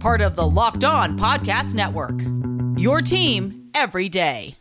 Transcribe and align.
Part 0.00 0.20
of 0.20 0.36
the 0.36 0.46
Locked 0.46 0.84
On 0.84 1.18
Podcast 1.18 1.74
Network. 1.74 2.20
Your 2.78 3.00
team 3.00 3.70
every 3.74 4.08
day. 4.08 4.54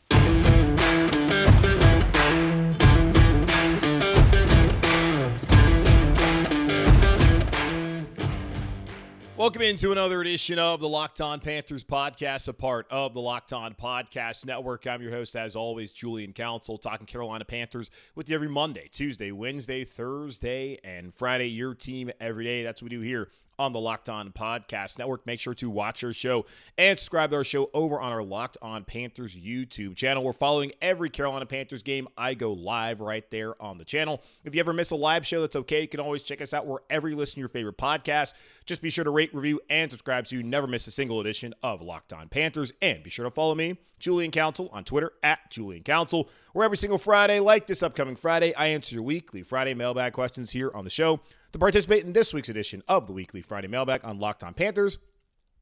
Welcome 9.37 9.61
into 9.63 9.91
another 9.91 10.21
edition 10.21 10.57
of 10.57 10.79
the 10.79 10.87
Locked 10.87 11.19
On 11.19 11.41
Panthers 11.41 11.83
podcast, 11.83 12.47
a 12.47 12.53
part 12.53 12.87
of 12.89 13.13
the 13.13 13.19
Locked 13.19 13.51
On 13.51 13.73
Podcast 13.73 14.45
Network. 14.45 14.87
I'm 14.87 15.01
your 15.01 15.11
host, 15.11 15.35
as 15.35 15.57
always, 15.57 15.91
Julian 15.91 16.31
Council, 16.31 16.77
talking 16.77 17.05
Carolina 17.05 17.43
Panthers 17.43 17.91
with 18.15 18.29
you 18.29 18.35
every 18.35 18.47
Monday, 18.47 18.87
Tuesday, 18.89 19.31
Wednesday, 19.31 19.83
Thursday, 19.83 20.79
and 20.85 21.13
Friday. 21.13 21.49
Your 21.49 21.75
team 21.75 22.09
every 22.21 22.45
day. 22.45 22.63
That's 22.63 22.81
what 22.81 22.89
we 22.89 22.97
do 22.97 23.01
here 23.01 23.29
on 23.57 23.71
the 23.71 23.79
Locked 23.79 24.09
On 24.09 24.31
Podcast 24.31 24.99
Network. 24.99 25.25
Make 25.25 25.39
sure 25.39 25.53
to 25.55 25.69
watch 25.69 26.03
our 26.03 26.13
show 26.13 26.45
and 26.77 26.97
subscribe 26.97 27.31
to 27.31 27.37
our 27.37 27.43
show 27.43 27.69
over 27.73 27.99
on 27.99 28.11
our 28.11 28.23
Locked 28.23 28.57
On 28.61 28.83
Panthers 28.83 29.35
YouTube 29.35 29.95
channel. 29.95 30.23
We're 30.23 30.33
following 30.33 30.71
every 30.81 31.09
Carolina 31.09 31.45
Panthers 31.45 31.83
game. 31.83 32.07
I 32.17 32.33
go 32.33 32.53
live 32.53 33.01
right 33.01 33.29
there 33.31 33.61
on 33.61 33.77
the 33.77 33.85
channel. 33.85 34.21
If 34.43 34.55
you 34.55 34.59
ever 34.59 34.73
miss 34.73 34.91
a 34.91 34.95
live 34.95 35.25
show, 35.25 35.41
that's 35.41 35.55
okay. 35.55 35.81
You 35.81 35.87
can 35.87 35.99
always 35.99 36.23
check 36.23 36.41
us 36.41 36.53
out 36.53 36.67
wherever 36.67 37.09
you 37.09 37.15
listen 37.15 37.35
to 37.35 37.39
your 37.39 37.49
favorite 37.49 37.77
podcast. 37.77 38.33
Just 38.65 38.81
be 38.81 38.89
sure 38.89 39.03
to 39.03 39.11
rate, 39.11 39.33
review, 39.33 39.61
and 39.69 39.89
subscribe 39.89 40.27
so 40.27 40.35
you 40.35 40.43
never 40.43 40.67
miss 40.67 40.87
a 40.87 40.91
single 40.91 41.19
edition 41.19 41.53
of 41.63 41.81
Locked 41.81 42.13
On 42.13 42.27
Panthers. 42.29 42.71
And 42.81 43.03
be 43.03 43.09
sure 43.09 43.25
to 43.25 43.31
follow 43.31 43.55
me, 43.55 43.77
Julian 43.99 44.31
Council, 44.31 44.69
on 44.73 44.83
Twitter 44.83 45.13
at 45.23 45.49
Julian 45.51 45.83
Council, 45.83 46.29
where 46.53 46.65
every 46.65 46.77
single 46.77 46.97
Friday, 46.97 47.39
like 47.39 47.67
this 47.67 47.83
upcoming 47.83 48.15
Friday, 48.15 48.53
I 48.55 48.67
answer 48.67 48.95
your 48.95 49.03
weekly 49.03 49.43
Friday 49.43 49.73
mailbag 49.73 50.13
questions 50.13 50.51
here 50.51 50.71
on 50.73 50.83
the 50.83 50.89
show. 50.89 51.21
To 51.55 51.59
participate 51.59 52.03
in 52.03 52.11
this 52.11 52.33
week's 52.33 52.49
edition 52.49 52.83
of 52.85 53.07
the 53.07 53.13
weekly 53.13 53.41
Friday 53.41 53.69
mailbag 53.69 54.01
on 54.03 54.19
Locked 54.19 54.43
On 54.43 54.53
Panthers, 54.53 54.97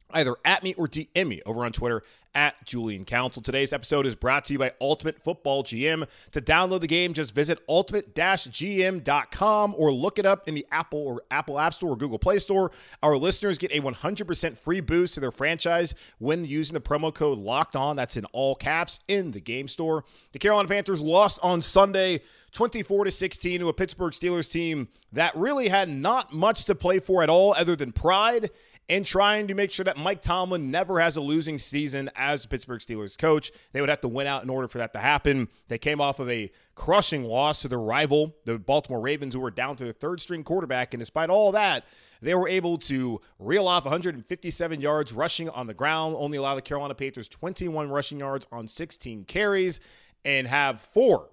either 0.10 0.36
at 0.44 0.64
me 0.64 0.74
or 0.74 0.88
DM 0.88 1.28
me 1.28 1.44
over 1.46 1.64
on 1.64 1.72
Twitter 1.72 2.02
at 2.34 2.56
Julian 2.66 3.06
Council. 3.06 3.44
Today's 3.44 3.72
episode 3.72 4.08
is 4.08 4.16
brought 4.16 4.46
to 4.46 4.54
you 4.54 4.60
by 4.60 4.72
Ultimate 4.82 5.22
Football 5.22 5.64
GM. 5.64 6.10
To 6.32 6.42
download 6.42 6.82
the 6.82 6.88
game, 6.88 7.14
just 7.14 7.36
visit 7.36 7.60
ultimate-gm.com 7.70 9.76
or 9.78 9.94
look 9.94 10.18
it 10.18 10.26
up 10.26 10.48
in 10.48 10.56
the 10.56 10.66
Apple 10.72 11.06
or 11.06 11.22
Apple 11.30 11.60
App 11.60 11.76
Store 11.76 11.92
or 11.92 11.96
Google 11.96 12.18
Play 12.18 12.40
Store. 12.40 12.72
Our 13.04 13.16
listeners 13.16 13.60
get 13.60 13.72
a 13.72 13.80
100% 13.80 14.58
free 14.58 14.80
boost 14.80 15.14
to 15.14 15.20
their 15.20 15.30
franchise 15.30 15.94
when 16.18 16.44
using 16.44 16.74
the 16.74 16.82
promo 16.82 17.14
code 17.14 17.38
Locked 17.38 17.76
On. 17.76 17.96
That's 17.96 18.18
in 18.18 18.26
all 18.32 18.56
caps 18.56 19.00
in 19.08 19.30
the 19.30 19.42
game 19.42 19.68
store. 19.68 20.06
The 20.32 20.40
Carolina 20.40 20.68
Panthers 20.68 21.02
lost 21.02 21.40
on 21.44 21.62
Sunday 21.62 22.22
24 22.54 23.06
to 23.06 23.12
16 23.12 23.60
to 23.60 23.70
a 23.70 23.74
Pittsburgh 23.74 24.14
Steelers 24.14 24.50
team 24.50 24.88
that 25.12 25.36
really 25.36 25.70
had 25.70 25.90
not 25.90 26.34
much 26.34 26.66
to 26.66 26.76
play 26.76 27.00
for 27.00 27.24
at 27.24 27.30
all 27.30 27.54
other 27.58 27.76
than 27.76 27.92
pride 27.92 28.52
and 28.88 29.06
trying 29.06 29.48
to 29.48 29.56
make 29.56 29.72
sure 29.72 29.86
that 29.86 29.98
Mike 29.98 30.22
Tomlin 30.22 30.70
never 30.70 31.00
has 31.00 31.16
a 31.16 31.22
losing 31.22 31.58
season 31.58 32.12
as 32.16 32.46
Pittsburgh 32.46 32.80
Steelers 32.80 33.18
coach. 33.18 33.52
They 33.72 33.80
would 33.82 33.90
have 33.90 34.02
to 34.02 34.08
win 34.08 34.28
out 34.28 34.44
in 34.44 34.50
order 34.50 34.68
for 34.68 34.78
that 34.78 34.94
to 34.94 35.00
happen. 35.00 35.48
They 35.68 35.80
came 35.80 36.00
off 36.00 36.20
of 36.20 36.30
a 36.30 36.52
crushing 36.76 37.24
loss 37.24 37.64
to 37.64 37.70
their 37.70 37.80
rival, 37.80 38.36
the 38.46 38.60
Baltimore 38.60 39.02
Ravens, 39.02 39.34
who 39.34 39.40
were 39.40 39.52
down 39.52 39.76
to 39.78 39.84
their 39.84 39.94
third 39.94 40.22
string 40.22 40.44
quarterback. 40.44 40.94
And 40.94 41.00
despite 41.02 41.30
all 41.32 41.52
that, 41.54 41.86
they 42.22 42.36
were 42.36 42.48
able 42.48 42.78
to 42.80 43.20
reel 43.40 43.68
off 43.68 43.86
157 43.86 44.80
yards 44.80 45.12
rushing 45.12 45.50
on 45.50 45.66
the 45.66 45.74
ground, 45.74 46.16
only 46.20 46.38
allow 46.38 46.54
the 46.54 46.62
Carolina 46.62 46.94
Panthers 46.94 47.28
21 47.28 47.90
rushing 47.90 48.20
yards 48.20 48.46
on 48.52 48.68
16 48.68 49.26
carries, 49.26 49.80
and 50.24 50.48
have 50.48 50.82
four 50.82 51.30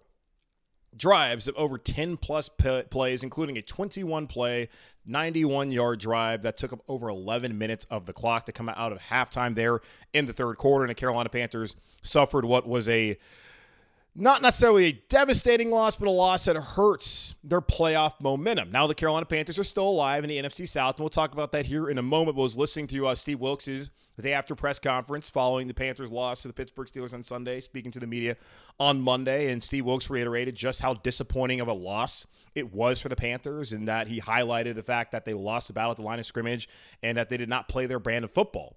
drives 0.97 1.49
of 1.49 1.55
over 1.57 1.79
10 1.79 2.17
plus 2.17 2.49
p- 2.49 2.83
plays, 2.91 3.23
including 3.23 3.57
a 3.59 3.63
21 3.63 4.27
play, 4.27 4.69
91 5.07 5.71
yard 5.71 6.01
drive 6.01 6.43
that 6.43 6.57
took 6.57 6.73
up 6.73 6.81
over 6.89 7.09
11 7.09 7.57
minutes 7.57 7.87
of 7.91 8.07
the 8.07 8.13
clock 8.13 8.47
to 8.47 8.53
come 8.53 8.69
out 8.69 8.93
of 8.93 8.99
halftime 8.99 9.55
there 9.55 9.81
in 10.13 10.27
the 10.27 10.33
third 10.33 10.57
quarter. 10.57 10.85
And 10.85 10.91
the 10.91 10.95
Carolina 10.95 11.29
Panthers 11.29 11.77
suffered 12.03 12.45
what 12.45 12.69
was 12.69 12.89
a 12.89 13.19
not 14.15 14.43
necessarily 14.43 14.87
a 14.87 14.93
devastating 15.09 15.71
loss, 15.71 15.95
but 15.95 16.09
a 16.09 16.11
loss 16.11 16.47
that 16.47 16.57
hurts 16.57 17.37
their 17.45 17.61
playoff 17.61 18.15
momentum. 18.21 18.73
Now 18.73 18.87
the 18.87 18.95
Carolina 18.95 19.25
Panthers 19.25 19.59
are 19.59 19.65
still 19.65 19.89
alive 19.89 20.25
in 20.25 20.31
the 20.31 20.37
NFC 20.37 20.67
South, 20.69 20.97
and 20.97 21.01
we'll 21.01 21.11
talk 21.11 21.33
about 21.33 21.53
that 21.53 21.67
here 21.67 21.89
in 21.89 21.97
a 21.97 22.03
moment. 22.03 22.37
But 22.37 22.43
I 22.43 22.45
was 22.45 22.57
listening 22.57 22.89
to 22.89 23.07
uh, 23.07 23.15
Steve 23.15 23.39
Wilks's 24.21 24.31
day 24.31 24.35
after 24.35 24.55
press 24.55 24.79
conference 24.79 25.31
following 25.31 25.67
the 25.67 25.75
Panthers' 25.75 26.11
loss 26.11 26.43
to 26.43 26.49
the 26.49 26.55
Pittsburgh 26.55 26.87
Steelers 26.87 27.15
on 27.15 27.23
Sunday, 27.23 27.61
speaking 27.61 27.91
to 27.93 28.01
the 28.01 28.07
media 28.07 28.37
on 28.79 29.01
Monday, 29.01 29.51
and 29.51 29.63
Steve 29.63 29.87
Wilks 29.87 30.11
reiterated 30.11 30.55
just 30.55 30.83
how 30.83 30.95
disappointing 30.95 31.61
of 31.61 31.69
a 31.69 31.73
loss 31.73 32.27
it 32.55 32.73
was 32.73 33.01
for 33.01 33.09
the 33.09 33.17
Panthers, 33.17 33.73
and 33.73 33.89
that 33.89 34.09
he 34.09 34.21
highlighted 34.21 34.75
the 34.75 34.83
fact 34.83 35.13
that 35.13 35.25
they 35.25 35.33
lost 35.33 35.69
the 35.69 35.73
battle 35.73 35.93
at 35.93 35.97
the 35.97 36.03
line 36.03 36.19
of 36.19 36.27
scrimmage 36.27 36.69
and 37.03 37.17
that 37.17 37.29
they 37.29 37.37
did 37.37 37.49
not 37.49 37.69
play 37.69 37.87
their 37.87 37.99
brand 37.99 38.25
of 38.25 38.31
football. 38.31 38.77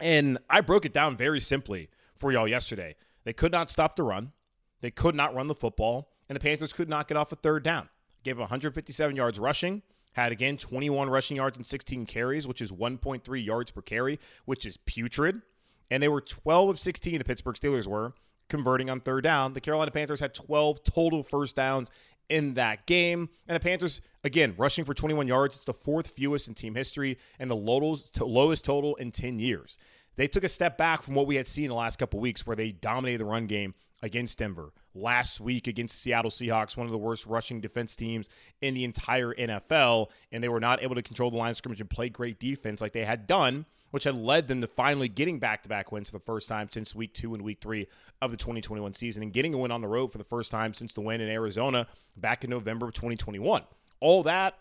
And 0.00 0.38
I 0.50 0.60
broke 0.60 0.84
it 0.84 0.92
down 0.92 1.16
very 1.16 1.40
simply 1.40 1.88
for 2.16 2.32
y'all 2.32 2.48
yesterday. 2.48 2.96
They 3.24 3.32
could 3.32 3.52
not 3.52 3.70
stop 3.70 3.96
the 3.96 4.02
run. 4.02 4.32
They 4.80 4.90
could 4.90 5.14
not 5.14 5.34
run 5.34 5.48
the 5.48 5.54
football, 5.54 6.10
and 6.28 6.36
the 6.36 6.40
Panthers 6.40 6.72
could 6.72 6.88
not 6.88 7.08
get 7.08 7.16
off 7.16 7.32
a 7.32 7.36
third 7.36 7.62
down. 7.62 7.88
Gave 8.24 8.38
157 8.38 9.14
yards 9.14 9.38
rushing, 9.38 9.82
had 10.18 10.32
again 10.32 10.56
21 10.56 11.08
rushing 11.08 11.36
yards 11.36 11.56
and 11.56 11.64
16 11.64 12.04
carries, 12.06 12.46
which 12.46 12.60
is 12.60 12.72
1.3 12.72 13.44
yards 13.44 13.70
per 13.70 13.80
carry, 13.80 14.18
which 14.44 14.66
is 14.66 14.76
putrid. 14.76 15.42
And 15.90 16.02
they 16.02 16.08
were 16.08 16.20
12 16.20 16.68
of 16.70 16.80
16, 16.80 17.18
the 17.18 17.24
Pittsburgh 17.24 17.54
Steelers 17.54 17.86
were, 17.86 18.12
converting 18.48 18.90
on 18.90 19.00
third 19.00 19.24
down. 19.24 19.54
The 19.54 19.60
Carolina 19.60 19.90
Panthers 19.90 20.20
had 20.20 20.34
12 20.34 20.82
total 20.82 21.22
first 21.22 21.56
downs 21.56 21.90
in 22.28 22.54
that 22.54 22.84
game. 22.86 23.30
And 23.46 23.56
the 23.56 23.60
Panthers, 23.60 24.00
again, 24.24 24.54
rushing 24.58 24.84
for 24.84 24.92
21 24.92 25.26
yards. 25.28 25.56
It's 25.56 25.64
the 25.64 25.72
fourth 25.72 26.08
fewest 26.08 26.48
in 26.48 26.54
team 26.54 26.74
history 26.74 27.16
and 27.38 27.50
the 27.50 27.56
lowest 27.56 28.64
total 28.64 28.96
in 28.96 29.12
10 29.12 29.38
years. 29.38 29.78
They 30.16 30.26
took 30.26 30.44
a 30.44 30.48
step 30.48 30.76
back 30.76 31.02
from 31.02 31.14
what 31.14 31.26
we 31.26 31.36
had 31.36 31.46
seen 31.46 31.68
the 31.68 31.74
last 31.74 31.98
couple 31.98 32.18
weeks 32.18 32.46
where 32.46 32.56
they 32.56 32.72
dominated 32.72 33.18
the 33.18 33.24
run 33.24 33.46
game 33.46 33.74
against 34.02 34.38
Denver. 34.38 34.72
Last 35.00 35.40
week 35.40 35.66
against 35.66 35.94
the 35.94 36.00
Seattle 36.00 36.30
Seahawks, 36.30 36.76
one 36.76 36.86
of 36.86 36.92
the 36.92 36.98
worst 36.98 37.26
rushing 37.26 37.60
defense 37.60 37.94
teams 37.94 38.28
in 38.60 38.74
the 38.74 38.84
entire 38.84 39.32
NFL, 39.32 40.10
and 40.32 40.42
they 40.42 40.48
were 40.48 40.60
not 40.60 40.82
able 40.82 40.96
to 40.96 41.02
control 41.02 41.30
the 41.30 41.36
line 41.36 41.50
of 41.50 41.56
scrimmage 41.56 41.80
and 41.80 41.88
play 41.88 42.08
great 42.08 42.40
defense 42.40 42.80
like 42.80 42.92
they 42.92 43.04
had 43.04 43.26
done, 43.26 43.64
which 43.92 44.04
had 44.04 44.16
led 44.16 44.48
them 44.48 44.60
to 44.60 44.66
finally 44.66 45.08
getting 45.08 45.38
back 45.38 45.62
to 45.62 45.68
back 45.68 45.92
wins 45.92 46.10
for 46.10 46.18
the 46.18 46.24
first 46.24 46.48
time 46.48 46.68
since 46.72 46.94
week 46.94 47.14
two 47.14 47.34
and 47.34 47.42
week 47.42 47.58
three 47.60 47.86
of 48.20 48.32
the 48.32 48.36
2021 48.36 48.92
season 48.92 49.22
and 49.22 49.32
getting 49.32 49.54
a 49.54 49.58
win 49.58 49.70
on 49.70 49.80
the 49.80 49.88
road 49.88 50.10
for 50.10 50.18
the 50.18 50.24
first 50.24 50.50
time 50.50 50.74
since 50.74 50.92
the 50.92 51.00
win 51.00 51.20
in 51.20 51.28
Arizona 51.28 51.86
back 52.16 52.42
in 52.42 52.50
November 52.50 52.88
of 52.88 52.94
2021. 52.94 53.62
All 54.00 54.24
that 54.24 54.58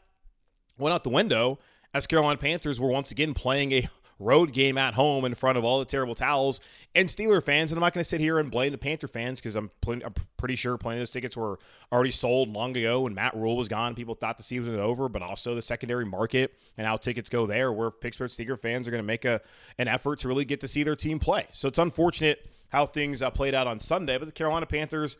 went 0.78 0.94
out 0.94 1.04
the 1.04 1.10
window 1.10 1.58
as 1.94 2.06
Carolina 2.06 2.38
Panthers 2.38 2.80
were 2.80 2.90
once 2.90 3.12
again 3.12 3.34
playing 3.34 3.72
a 3.72 3.88
road 4.20 4.52
game 4.52 4.78
at 4.78 4.94
home 4.94 5.26
in 5.26 5.36
front 5.36 5.58
of 5.58 5.64
all 5.64 5.80
the 5.80 5.86
terrible 5.86 6.16
towels 6.16 6.60
and 6.96 7.08
Steeler 7.08 7.44
fans. 7.44 7.72
And 7.72 7.78
I'm 7.78 7.82
not 7.82 7.94
going 7.94 8.04
to 8.04 8.10
sit 8.10 8.20
here 8.20 8.40
and 8.40 8.50
blame 8.50 8.72
the 8.72 8.78
Panther 8.78 9.08
fans 9.08 9.40
because 9.40 9.56
I'm, 9.56 9.70
pl- 9.82 10.04
I'm, 10.04 10.14
pretty 10.38 10.56
sure 10.56 10.78
plenty 10.78 10.98
of 10.98 11.02
those 11.02 11.12
tickets 11.12 11.36
were 11.36 11.60
already 11.92 12.12
sold 12.12 12.50
long 12.50 12.76
ago 12.78 13.02
when 13.02 13.14
Matt 13.14 13.36
Rhule 13.36 13.58
was 13.58 13.68
gone. 13.68 13.96
People 13.96 14.16
thought 14.16 14.38
the 14.38 14.44
season 14.44 14.72
was 14.72 14.80
over, 14.80 15.10
but 15.10 15.22
also 15.22 15.56
the 15.56 15.62
secondary 15.62 16.06
market 16.06 16.54
and 16.78 16.86
how 16.86 16.98
tickets 16.98 17.30
go 17.30 17.46
there, 17.46 17.72
where 17.72 17.92
Pittsburgh 17.92 18.30
Steeler 18.30 18.60
fans 18.60 18.88
are 18.88 18.92
going 18.92 19.04
to 19.04 19.08
make 19.08 19.26
a 19.26 19.42
an 19.78 19.88
effort 19.88 20.20
to 20.20 20.28
really 20.28 20.46
get 20.46 20.62
to 20.62 20.68
see 20.68 20.84
their 20.84 20.96
team 20.96 21.20
play. 21.20 21.48
So 21.54 21.68
it's 21.68 21.80
unfortunate 21.80 22.50
how 22.70 22.86
things 22.86 23.22
uh, 23.22 23.32
played 23.32 23.56
out 23.56 23.68
on 23.68 23.80
Sunday, 23.80 24.18
but 24.18 24.26
the 24.26 24.32
Carolina 24.32 24.66
Panthers 24.66 25.18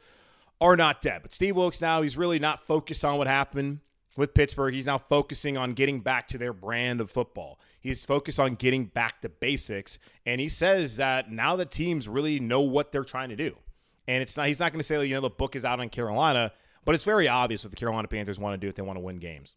are 0.60 0.76
not 0.76 1.02
dead. 1.02 1.22
But 1.22 1.34
Steve 1.34 1.56
Wilks 1.56 1.82
now, 1.82 2.02
he's 2.02 2.18
really 2.18 2.40
not 2.40 2.66
focused 2.66 3.06
on 3.06 3.18
what 3.18 3.28
happened 3.28 3.80
with 4.18 4.34
Pittsburgh. 4.34 4.74
He's 4.74 4.86
now 4.86 4.98
focusing 4.98 5.58
on 5.58 5.74
getting 5.74 6.02
back 6.02 6.28
to 6.30 6.38
their 6.38 6.54
brand 6.54 7.00
of 7.00 7.10
football. 7.10 7.60
He's 7.80 8.04
focused 8.04 8.40
on 8.40 8.56
getting 8.56 8.86
back 8.86 9.22
to 9.22 9.30
basics. 9.30 10.00
And 10.26 10.42
he 10.42 10.50
says 10.50 10.98
that 10.98 11.32
now 11.32 11.56
the 11.56 11.66
teams 11.66 12.08
really 12.08 12.40
know 12.40 12.62
what 12.62 12.92
they're 12.92 13.04
trying 13.04 13.30
to 13.30 13.36
do. 13.36 13.56
And 14.08 14.22
it's 14.22 14.36
not 14.36 14.48
he's 14.48 14.60
not 14.60 14.72
going 14.72 14.80
to 14.80 14.84
say, 14.84 15.06
you 15.06 15.14
know, 15.14 15.22
the 15.22 15.30
book 15.30 15.56
is 15.56 15.64
out 15.64 15.80
on 15.80 15.90
Carolina, 15.90 16.52
but 16.84 16.96
it's 16.96 17.04
very 17.04 17.28
obvious 17.28 17.64
what 17.64 17.72
the 17.72 17.78
Carolina 17.78 18.08
Panthers 18.08 18.40
want 18.40 18.54
to 18.54 18.58
do 18.58 18.70
if 18.70 18.76
they 18.76 18.82
want 18.82 18.98
to 18.98 19.02
win 19.02 19.18
games. 19.18 19.56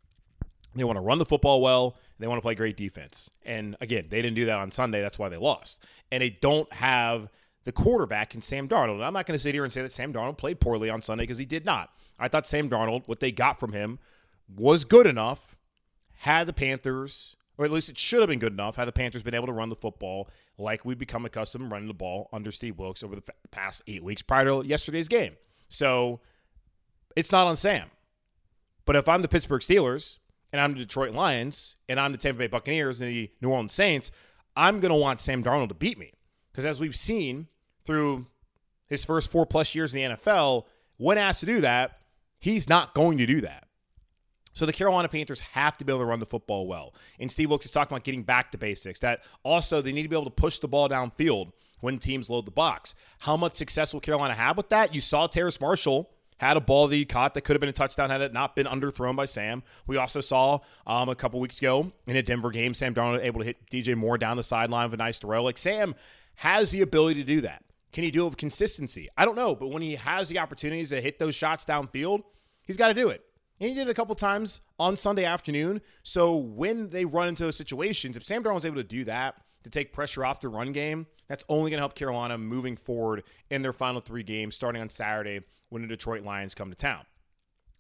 They 0.75 0.85
want 0.85 0.97
to 0.97 1.01
run 1.01 1.19
the 1.19 1.25
football 1.25 1.61
well. 1.61 1.97
They 2.19 2.27
want 2.29 2.39
to 2.39 2.43
play 2.43 2.55
great 2.55 2.77
defense. 2.77 3.31
And 3.45 3.77
again, 3.81 4.07
they 4.09 4.23
didn't 4.23 4.37
do 4.37 4.47
that 4.47 4.59
on 4.59 4.71
Sunday. 4.71 5.01
That's 5.01 5.19
why 5.19 5.29
they 5.29 5.37
lost. 5.37 5.85
And 6.13 6.23
they 6.23 6.31
don't 6.31 6.73
have 6.73 7.29
the 7.65 7.73
quarterback 7.73 8.35
in 8.35 8.43
Sam 8.43 8.69
Darnold. 8.69 8.95
And 8.95 9.05
I'm 9.05 9.13
not 9.13 9.27
going 9.27 9.37
to 9.37 9.43
sit 9.43 9.55
here 9.55 9.65
and 9.65 9.73
say 9.73 9.83
that 9.83 9.93
Sam 9.93 10.13
Darnold 10.13 10.39
played 10.39 10.61
poorly 10.61 10.89
on 10.89 11.03
Sunday 11.03 11.25
because 11.25 11.39
he 11.39 11.45
did 11.45 11.65
not. 11.65 11.91
I 12.19 12.29
thought 12.29 12.47
Sam 12.47 12.71
Darnold, 12.71 13.09
what 13.09 13.21
they 13.21 13.33
got 13.33 13.59
from 13.59 13.73
him, 13.73 13.99
was 14.57 14.85
good 14.85 15.07
enough, 15.07 15.57
had 16.19 16.47
the 16.47 16.53
Panthers 16.53 17.37
or 17.61 17.67
at 17.67 17.71
least 17.71 17.91
it 17.91 17.99
should 17.99 18.21
have 18.21 18.29
been 18.31 18.39
good 18.39 18.55
enough 18.55 18.77
had 18.77 18.87
the 18.87 18.93
Panthers 18.93 19.23
been 19.23 19.35
able 19.35 19.47
to 19.47 19.53
run 19.53 19.69
the 19.69 19.77
football 19.77 20.31
like 20.57 20.83
we've 20.87 20.99
become 20.99 21.27
accustomed 21.27 21.71
running 21.71 21.89
the 21.89 21.95
ball 21.95 22.31
under 22.33 22.51
Steve 22.51 22.79
Wilks 22.79 23.03
over 23.03 23.15
the 23.15 23.23
past 23.51 23.83
eight 23.87 24.03
weeks 24.03 24.23
prior 24.23 24.47
to 24.47 24.67
yesterday's 24.67 25.09
game. 25.09 25.37
So 25.69 26.21
it's 27.15 27.31
not 27.31 27.47
on 27.47 27.59
Sam. 27.59 27.91
But 28.87 28.97
if 28.97 29.11
I'm 29.11 29.21
the 29.21 29.29
Pittsburgh 29.29 29.61
Steelers 29.61 30.17
and 30.55 30.61
I'm 30.61 30.73
the 30.73 30.79
Detroit 30.79 31.13
Lions 31.13 31.77
and 31.87 32.01
I'm 32.01 32.13
the 32.13 32.19
Tampa 32.19 32.39
Bay 32.39 32.47
Buccaneers 32.47 33.03
and 33.03 33.11
the 33.11 33.31
New 33.43 33.51
Orleans 33.51 33.75
Saints, 33.75 34.11
I'm 34.57 34.81
going 34.81 34.91
to 34.91 34.99
want 34.99 35.21
Sam 35.21 35.45
Darnold 35.45 35.69
to 35.69 35.75
beat 35.75 35.99
me. 35.99 36.15
Because 36.51 36.65
as 36.65 36.81
we've 36.81 36.97
seen 36.97 37.49
through 37.85 38.25
his 38.87 39.05
first 39.05 39.31
four 39.31 39.45
plus 39.45 39.75
years 39.75 39.95
in 39.95 40.11
the 40.11 40.17
NFL, 40.17 40.65
when 40.97 41.19
asked 41.19 41.41
to 41.41 41.47
do 41.47 41.61
that, 41.61 41.99
he's 42.39 42.71
not 42.71 42.95
going 42.95 43.19
to 43.19 43.27
do 43.27 43.43
that. 43.43 43.67
So 44.53 44.67
the 44.67 44.73
Carolina 44.73 45.09
Panthers 45.09 45.41
have 45.41 45.77
to 45.79 45.85
be 45.85 45.93
able 45.93 46.01
to 46.01 46.07
run 46.07 46.21
the 46.21 46.27
football 46.27 46.67
well. 46.67 46.95
And 47.19 47.31
Steve 47.31 47.51
Wilks 47.51 47.67
is 47.67 47.71
talking 47.71 47.95
about 47.95 48.05
getting 48.05 48.23
back 48.23 48.51
to 48.53 48.59
basics. 48.59 49.01
That 49.01 49.25
also 49.43 49.81
they 49.81 49.93
need 49.93 50.03
to 50.03 50.09
be 50.09 50.17
able 50.17 50.25
to 50.25 50.31
push 50.31 50.59
the 50.59 50.69
ball 50.69 50.89
downfield 50.89 51.53
when 51.81 51.99
teams 51.99 52.29
load 52.29 52.47
the 52.47 52.51
box. 52.51 52.95
How 53.21 53.37
much 53.37 53.57
success 53.57 53.93
will 53.93 54.01
Carolina 54.01 54.35
have 54.35 54.57
with 54.57 54.69
that? 54.71 54.95
You 54.95 55.01
saw 55.01 55.27
Terrace 55.27 55.61
Marshall 55.61 56.11
had 56.39 56.57
a 56.57 56.61
ball 56.61 56.89
that 56.89 56.97
he 56.97 57.05
caught 57.05 57.35
that 57.35 57.43
could 57.43 57.55
have 57.55 57.61
been 57.61 57.69
a 57.69 57.73
touchdown 57.73 58.09
had 58.09 58.23
it 58.23 58.33
not 58.33 58.57
been 58.57 58.67
underthrown 58.67 59.15
by 59.15 59.27
Sam. 59.27 59.63
We 59.87 59.99
also 59.99 60.23
saw 60.23 60.61
um, 60.87 61.11
a 61.11 61.15
couple 61.15 61.39
weeks 61.39 61.59
ago 61.59 61.93
in 62.07 62.17
a 62.17 62.23
Denver 62.23 62.51
game, 62.51 62.73
Sam 62.73 62.95
Darnold 62.95 63.23
able 63.23 63.41
to 63.41 63.47
hit 63.47 63.69
DJ 63.71 63.95
Moore 63.95 64.17
down 64.17 64.39
the 64.39 64.43
sideline 64.43 64.87
with 64.87 64.95
a 64.95 65.03
nice 65.03 65.19
throw. 65.19 65.43
Like 65.43 65.59
Sam 65.59 65.95
has 66.37 66.71
the 66.71 66.81
ability 66.81 67.21
to 67.21 67.27
do 67.27 67.43
that. 67.43 67.63
Can 67.93 68.05
he 68.05 68.11
do 68.11 68.25
it 68.25 68.31
with 68.31 68.37
consistency? 68.39 69.09
I 69.19 69.25
don't 69.25 69.37
know, 69.37 69.55
but 69.55 69.69
when 69.69 69.83
he 69.83 69.97
has 69.97 70.29
the 70.29 70.39
opportunities 70.39 70.91
to 70.91 71.01
hit 71.01 71.19
those 71.19 71.35
shots 71.35 71.65
downfield, 71.65 72.23
he's 72.67 72.77
got 72.77 72.89
to 72.89 72.95
do 72.95 73.09
it. 73.11 73.23
And 73.61 73.69
he 73.69 73.75
did 73.75 73.89
it 73.89 73.91
a 73.91 73.95
couple 73.95 74.15
times 74.15 74.63
on 74.79 74.97
Sunday 74.97 75.25
afternoon. 75.25 75.83
So 76.03 76.35
when 76.37 76.89
they 76.89 77.05
run 77.05 77.29
into 77.29 77.45
those 77.45 77.57
situations, 77.57 78.17
if 78.17 78.25
Sam 78.25 78.43
Darnold 78.43 78.55
was 78.55 78.65
able 78.65 78.77
to 78.77 78.85
do 78.85 79.05
that 79.05 79.37
to 79.65 79.71
take 79.71 79.93
pressure 79.93 80.25
off 80.25 80.41
the 80.41 80.49
run 80.49 80.73
game, 80.73 81.07
that's 81.29 81.45
only 81.49 81.71
going 81.71 81.79
to 81.79 81.83
help 81.83 81.95
Carolina 81.95 82.39
moving 82.39 82.77
forward 82.77 83.23
in 83.51 83.61
their 83.61 83.75
final 83.75 84.01
three 84.01 84.23
games 84.23 84.55
starting 84.55 84.81
on 84.81 84.89
Saturday 84.89 85.41
when 85.69 85.83
the 85.83 85.89
Detroit 85.89 86.25
Lions 86.25 86.55
come 86.55 86.71
to 86.71 86.77
town. 86.77 87.05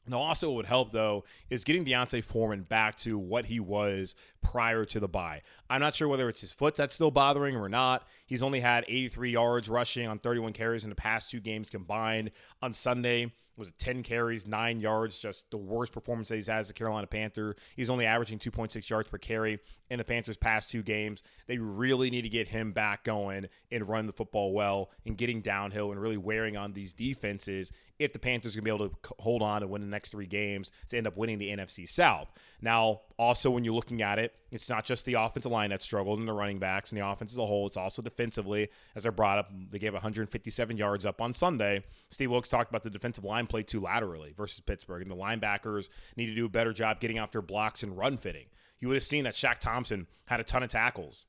Now, 0.06 0.18
also, 0.18 0.48
what 0.48 0.56
would 0.56 0.66
help 0.66 0.92
though 0.92 1.24
is 1.48 1.64
getting 1.64 1.84
D'Onta 1.84 2.22
Foreman 2.22 2.62
back 2.62 2.96
to 2.98 3.18
what 3.18 3.46
he 3.46 3.60
was 3.60 4.14
prior 4.42 4.84
to 4.84 5.00
the 5.00 5.08
bye. 5.08 5.42
I'm 5.68 5.80
not 5.80 5.94
sure 5.94 6.08
whether 6.08 6.28
it's 6.28 6.40
his 6.40 6.52
foot 6.52 6.74
that's 6.74 6.94
still 6.94 7.10
bothering 7.10 7.56
or 7.56 7.68
not. 7.68 8.06
He's 8.26 8.42
only 8.42 8.60
had 8.60 8.84
83 8.88 9.30
yards 9.30 9.68
rushing 9.68 10.06
on 10.06 10.18
31 10.18 10.52
carries 10.52 10.84
in 10.84 10.90
the 10.90 10.96
past 10.96 11.30
two 11.30 11.40
games 11.40 11.70
combined. 11.70 12.30
On 12.62 12.72
Sunday, 12.72 13.32
was 13.60 13.68
it 13.68 13.78
10 13.78 14.02
carries, 14.02 14.46
nine 14.46 14.80
yards, 14.80 15.18
just 15.18 15.50
the 15.50 15.56
worst 15.56 15.92
performance 15.92 16.30
that 16.30 16.36
he's 16.36 16.46
had 16.46 16.60
as 16.60 16.70
a 16.70 16.74
Carolina 16.74 17.06
Panther. 17.06 17.54
He's 17.76 17.90
only 17.90 18.06
averaging 18.06 18.38
2.6 18.38 18.88
yards 18.88 19.08
per 19.08 19.18
carry 19.18 19.60
in 19.90 19.98
the 19.98 20.04
Panthers' 20.04 20.38
past 20.38 20.70
two 20.70 20.82
games. 20.82 21.22
They 21.46 21.58
really 21.58 22.10
need 22.10 22.22
to 22.22 22.28
get 22.28 22.48
him 22.48 22.72
back 22.72 23.04
going 23.04 23.46
and 23.70 23.88
run 23.88 24.06
the 24.06 24.12
football 24.12 24.52
well 24.52 24.90
and 25.04 25.16
getting 25.16 25.42
downhill 25.42 25.92
and 25.92 26.00
really 26.00 26.16
wearing 26.16 26.56
on 26.56 26.72
these 26.72 26.94
defenses 26.94 27.70
if 27.98 28.14
the 28.14 28.18
Panthers 28.18 28.54
to 28.54 28.62
be 28.62 28.70
able 28.70 28.88
to 28.88 28.96
hold 29.18 29.42
on 29.42 29.62
and 29.62 29.70
win 29.70 29.82
the 29.82 29.86
next 29.86 30.10
three 30.10 30.26
games 30.26 30.72
to 30.88 30.96
end 30.96 31.06
up 31.06 31.16
winning 31.18 31.38
the 31.38 31.50
NFC 31.50 31.86
South. 31.86 32.32
Now, 32.62 33.02
also, 33.18 33.50
when 33.50 33.62
you're 33.62 33.74
looking 33.74 34.00
at 34.00 34.18
it, 34.18 34.29
it's 34.50 34.68
not 34.68 34.84
just 34.84 35.04
the 35.04 35.14
offensive 35.14 35.52
line 35.52 35.70
that 35.70 35.82
struggled 35.82 36.18
and 36.18 36.28
the 36.28 36.32
running 36.32 36.58
backs 36.58 36.90
and 36.90 37.00
the 37.00 37.06
offense 37.06 37.32
as 37.32 37.38
a 37.38 37.46
whole. 37.46 37.66
It's 37.66 37.76
also 37.76 38.02
defensively, 38.02 38.68
as 38.94 39.06
I 39.06 39.10
brought 39.10 39.38
up, 39.38 39.50
they 39.70 39.78
gave 39.78 39.92
157 39.92 40.76
yards 40.76 41.06
up 41.06 41.20
on 41.20 41.32
Sunday. 41.32 41.84
Steve 42.08 42.30
Wilks 42.30 42.48
talked 42.48 42.70
about 42.70 42.82
the 42.82 42.90
defensive 42.90 43.24
line 43.24 43.46
played 43.46 43.68
too 43.68 43.80
laterally 43.80 44.32
versus 44.36 44.60
Pittsburgh, 44.60 45.02
and 45.02 45.10
the 45.10 45.16
linebackers 45.16 45.88
need 46.16 46.26
to 46.26 46.34
do 46.34 46.46
a 46.46 46.50
better 46.50 46.72
job 46.72 47.00
getting 47.00 47.18
after 47.18 47.40
blocks 47.42 47.82
and 47.82 47.96
run 47.96 48.16
fitting. 48.16 48.46
You 48.80 48.88
would 48.88 48.94
have 48.94 49.04
seen 49.04 49.24
that 49.24 49.34
Shaq 49.34 49.58
Thompson 49.58 50.06
had 50.26 50.40
a 50.40 50.44
ton 50.44 50.62
of 50.62 50.70
tackles 50.70 51.26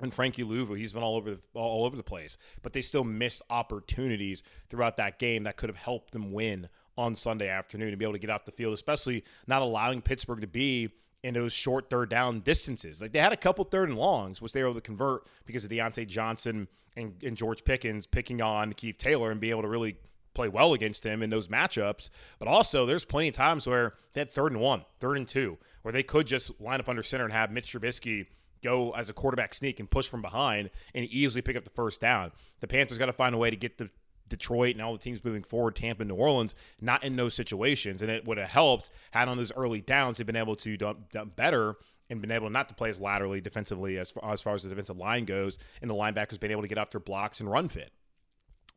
and 0.00 0.12
Frankie 0.12 0.44
Luvu, 0.44 0.76
he's 0.76 0.92
been 0.92 1.02
all 1.02 1.16
over 1.16 1.32
the, 1.32 1.40
all 1.54 1.84
over 1.84 1.96
the 1.96 2.02
place, 2.02 2.36
but 2.62 2.72
they 2.72 2.82
still 2.82 3.04
missed 3.04 3.42
opportunities 3.48 4.42
throughout 4.68 4.96
that 4.98 5.18
game 5.18 5.44
that 5.44 5.56
could 5.56 5.70
have 5.70 5.78
helped 5.78 6.12
them 6.12 6.32
win 6.32 6.68
on 6.98 7.14
Sunday 7.14 7.48
afternoon 7.48 7.88
and 7.88 7.98
be 7.98 8.04
able 8.04 8.14
to 8.14 8.18
get 8.18 8.30
off 8.30 8.44
the 8.44 8.52
field, 8.52 8.74
especially 8.74 9.24
not 9.46 9.62
allowing 9.62 10.02
Pittsburgh 10.02 10.40
to 10.40 10.46
be 10.46 10.90
in 11.22 11.34
those 11.34 11.52
short 11.52 11.90
third 11.90 12.08
down 12.08 12.40
distances. 12.40 13.00
Like 13.00 13.12
they 13.12 13.18
had 13.18 13.32
a 13.32 13.36
couple 13.36 13.64
third 13.64 13.88
and 13.88 13.98
longs, 13.98 14.40
which 14.40 14.52
they 14.52 14.62
were 14.62 14.68
able 14.68 14.74
to 14.74 14.80
convert 14.80 15.28
because 15.44 15.64
of 15.64 15.70
Diontae 15.70 16.06
Johnson 16.06 16.68
and, 16.96 17.14
and 17.22 17.36
George 17.36 17.64
Pickens 17.64 18.06
picking 18.06 18.40
on 18.40 18.72
Keith 18.72 18.96
Taylor 18.96 19.30
and 19.30 19.40
be 19.40 19.50
able 19.50 19.62
to 19.62 19.68
really 19.68 19.96
play 20.34 20.48
well 20.48 20.74
against 20.74 21.04
him 21.04 21.22
in 21.22 21.30
those 21.30 21.48
matchups. 21.48 22.10
But 22.38 22.48
also, 22.48 22.86
there's 22.86 23.04
plenty 23.04 23.28
of 23.28 23.34
times 23.34 23.66
where 23.66 23.94
they 24.12 24.20
had 24.20 24.32
third 24.32 24.52
and 24.52 24.60
one, 24.60 24.84
third 25.00 25.16
and 25.16 25.26
two, 25.26 25.58
where 25.82 25.92
they 25.92 26.02
could 26.02 26.26
just 26.26 26.60
line 26.60 26.78
up 26.78 26.88
under 26.88 27.02
center 27.02 27.24
and 27.24 27.32
have 27.32 27.50
Mitch 27.50 27.72
Trubisky 27.72 28.26
go 28.62 28.90
as 28.92 29.10
a 29.10 29.12
quarterback 29.12 29.54
sneak 29.54 29.80
and 29.80 29.90
push 29.90 30.08
from 30.08 30.22
behind 30.22 30.70
and 30.94 31.06
easily 31.06 31.42
pick 31.42 31.56
up 31.56 31.64
the 31.64 31.70
first 31.70 32.00
down. 32.00 32.32
The 32.60 32.66
Panthers 32.66 32.98
got 32.98 33.06
to 33.06 33.12
find 33.12 33.34
a 33.34 33.38
way 33.38 33.50
to 33.50 33.56
get 33.56 33.78
the 33.78 33.90
Detroit 34.28 34.74
and 34.74 34.82
all 34.82 34.92
the 34.92 34.98
teams 34.98 35.24
moving 35.24 35.42
forward, 35.42 35.76
Tampa, 35.76 36.04
New 36.04 36.14
Orleans, 36.14 36.54
not 36.80 37.04
in 37.04 37.16
those 37.16 37.34
situations. 37.34 38.02
And 38.02 38.10
it 38.10 38.24
would 38.26 38.38
have 38.38 38.48
helped 38.48 38.90
had 39.12 39.28
on 39.28 39.36
those 39.36 39.52
early 39.52 39.80
downs 39.80 40.18
they've 40.18 40.26
been 40.26 40.36
able 40.36 40.56
to 40.56 40.76
do, 40.76 40.94
do 41.10 41.24
better 41.24 41.76
and 42.08 42.20
been 42.20 42.30
able 42.30 42.50
not 42.50 42.68
to 42.68 42.74
play 42.74 42.88
as 42.88 43.00
laterally 43.00 43.40
defensively 43.40 43.98
as 43.98 44.10
far, 44.10 44.32
as 44.32 44.40
far 44.40 44.54
as 44.54 44.62
the 44.62 44.68
defensive 44.68 44.96
line 44.96 45.24
goes, 45.24 45.58
and 45.80 45.90
the 45.90 45.94
linebackers 45.94 46.38
been 46.38 46.52
able 46.52 46.62
to 46.62 46.68
get 46.68 46.78
after 46.78 47.00
blocks 47.00 47.40
and 47.40 47.50
run 47.50 47.68
fit. 47.68 47.92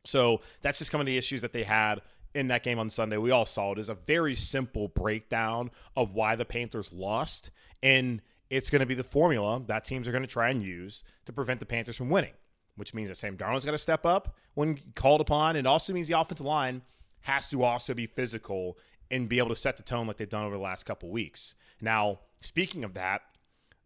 So 0.04 0.40
that's 0.62 0.78
just 0.78 0.90
some 0.90 1.00
of 1.00 1.06
the 1.06 1.16
issues 1.16 1.42
that 1.42 1.52
they 1.52 1.62
had 1.62 2.00
in 2.34 2.48
that 2.48 2.64
game 2.64 2.78
on 2.78 2.90
Sunday. 2.90 3.18
We 3.18 3.30
all 3.30 3.46
saw 3.46 3.72
it 3.72 3.78
as 3.78 3.88
a 3.88 3.94
very 3.94 4.34
simple 4.34 4.88
breakdown 4.88 5.70
of 5.96 6.14
why 6.14 6.36
the 6.36 6.44
Panthers 6.44 6.92
lost, 6.92 7.50
and 7.82 8.22
it's 8.48 8.70
going 8.70 8.80
to 8.80 8.86
be 8.86 8.94
the 8.94 9.04
formula 9.04 9.62
that 9.66 9.84
teams 9.84 10.08
are 10.08 10.12
going 10.12 10.22
to 10.22 10.28
try 10.28 10.50
and 10.50 10.62
use 10.62 11.04
to 11.26 11.32
prevent 11.32 11.60
the 11.60 11.66
Panthers 11.66 11.96
from 11.96 12.10
winning 12.10 12.32
which 12.76 12.94
means 12.94 13.08
that 13.08 13.16
Sam 13.16 13.36
Darnold's 13.36 13.64
got 13.64 13.72
to 13.72 13.78
step 13.78 14.06
up 14.06 14.36
when 14.54 14.78
called 14.94 15.20
upon. 15.20 15.56
It 15.56 15.66
also 15.66 15.92
means 15.92 16.08
the 16.08 16.18
offensive 16.18 16.46
line 16.46 16.82
has 17.22 17.50
to 17.50 17.62
also 17.62 17.94
be 17.94 18.06
physical 18.06 18.78
and 19.10 19.28
be 19.28 19.38
able 19.38 19.48
to 19.48 19.56
set 19.56 19.76
the 19.76 19.82
tone 19.82 20.06
like 20.06 20.16
they've 20.16 20.28
done 20.28 20.44
over 20.44 20.56
the 20.56 20.62
last 20.62 20.84
couple 20.84 21.10
weeks. 21.10 21.54
Now, 21.80 22.20
speaking 22.40 22.84
of 22.84 22.94
that, 22.94 23.22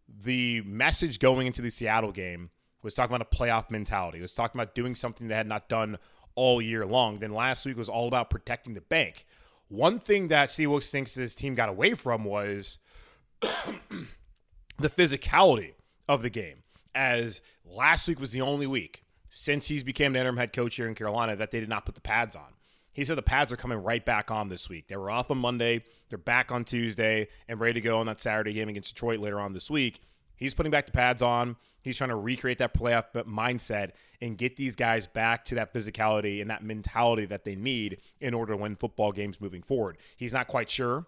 the 0.07 0.61
message 0.61 1.19
going 1.19 1.47
into 1.47 1.61
the 1.61 1.69
Seattle 1.69 2.11
game 2.11 2.51
was 2.83 2.93
talking 2.93 3.15
about 3.15 3.27
a 3.33 3.35
playoff 3.35 3.71
mentality. 3.71 4.19
It 4.19 4.21
was 4.21 4.33
talking 4.33 4.59
about 4.59 4.75
doing 4.75 4.93
something 4.95 5.27
they 5.27 5.35
had 5.35 5.47
not 5.47 5.67
done 5.67 5.97
all 6.35 6.61
year 6.61 6.85
long. 6.85 7.17
Then 7.17 7.31
last 7.31 7.65
week 7.65 7.77
was 7.77 7.89
all 7.89 8.07
about 8.07 8.29
protecting 8.29 8.75
the 8.75 8.81
bank. 8.81 9.25
One 9.67 9.99
thing 9.99 10.27
that 10.27 10.51
Steve 10.51 10.69
Wilks 10.69 10.91
thinks 10.91 11.15
this 11.15 11.35
team 11.35 11.55
got 11.55 11.69
away 11.69 11.95
from 11.95 12.23
was 12.23 12.77
the 13.41 14.89
physicality 14.89 15.73
of 16.07 16.21
the 16.21 16.29
game 16.29 16.57
as 16.95 17.41
last 17.65 18.07
week 18.07 18.19
was 18.19 18.31
the 18.31 18.41
only 18.41 18.65
week 18.65 19.03
since 19.29 19.67
he's 19.67 19.83
became 19.83 20.13
the 20.13 20.19
interim 20.19 20.37
head 20.37 20.53
coach 20.53 20.75
here 20.75 20.87
in 20.87 20.95
Carolina 20.95 21.35
that 21.35 21.51
they 21.51 21.59
did 21.59 21.69
not 21.69 21.85
put 21.85 21.93
the 21.93 22.01
pads 22.01 22.35
on. 22.35 22.53
He 22.93 23.03
said 23.03 23.17
the 23.17 23.21
pads 23.23 23.51
are 23.51 23.57
coming 23.57 23.83
right 23.83 24.03
back 24.03 24.31
on 24.31 24.47
this 24.47 24.69
week. 24.69 24.87
They 24.87 24.95
were 24.95 25.11
off 25.11 25.29
on 25.29 25.37
Monday, 25.37 25.83
they're 26.07 26.17
back 26.17 26.51
on 26.51 26.63
Tuesday, 26.63 27.27
and 27.49 27.59
ready 27.59 27.73
to 27.73 27.81
go 27.81 27.97
on 27.97 28.05
that 28.05 28.21
Saturday 28.21 28.53
game 28.53 28.69
against 28.69 28.95
Detroit 28.95 29.19
later 29.19 29.39
on 29.39 29.51
this 29.51 29.69
week. 29.69 29.99
He's 30.37 30.53
putting 30.53 30.71
back 30.71 30.85
the 30.85 30.93
pads 30.93 31.21
on. 31.21 31.57
He's 31.81 31.97
trying 31.97 32.09
to 32.09 32.15
recreate 32.15 32.57
that 32.59 32.73
playoff 32.73 33.11
mindset 33.25 33.91
and 34.21 34.37
get 34.37 34.55
these 34.55 34.75
guys 34.75 35.05
back 35.05 35.45
to 35.45 35.55
that 35.55 35.73
physicality 35.73 36.41
and 36.41 36.49
that 36.49 36.63
mentality 36.63 37.25
that 37.25 37.43
they 37.43 37.55
need 37.55 37.99
in 38.21 38.33
order 38.33 38.53
to 38.53 38.57
win 38.57 38.75
football 38.75 39.11
games 39.11 39.39
moving 39.39 39.61
forward. 39.61 39.97
He's 40.15 40.33
not 40.33 40.47
quite 40.47 40.69
sure 40.69 41.05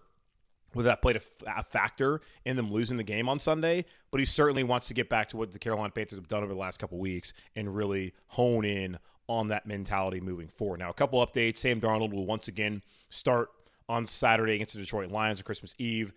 whether 0.72 0.88
that 0.88 1.02
played 1.02 1.16
a, 1.16 1.20
a, 1.58 1.62
factor 1.62 2.20
in 2.44 2.56
them 2.56 2.70
losing 2.70 2.96
the 2.96 3.04
game 3.04 3.28
on 3.28 3.38
Sunday, 3.38 3.84
but 4.10 4.20
he 4.20 4.26
certainly 4.26 4.64
wants 4.64 4.88
to 4.88 4.94
get 4.94 5.08
back 5.08 5.28
to 5.28 5.36
what 5.36 5.50
the 5.50 5.58
Carolina 5.58 5.90
Panthers 5.90 6.18
have 6.18 6.28
done 6.28 6.42
over 6.42 6.52
the 6.52 6.58
last 6.58 6.78
couple 6.78 6.98
weeks 6.98 7.32
and 7.56 7.74
really 7.74 8.12
hone 8.28 8.64
in 8.64 8.98
on 9.28 9.48
that 9.48 9.66
mentality 9.66 10.20
moving 10.20 10.48
forward. 10.48 10.80
Now, 10.80 10.90
a 10.90 10.94
couple 10.94 11.24
updates. 11.24 11.58
Sam 11.58 11.80
Darnold 11.80 12.12
will 12.12 12.26
once 12.26 12.48
again 12.48 12.82
start 13.10 13.50
on 13.88 14.06
Saturday 14.06 14.54
against 14.54 14.74
the 14.74 14.80
Detroit 14.80 15.10
Lions 15.10 15.40
on 15.40 15.44
Christmas 15.44 15.74
Eve. 15.78 16.12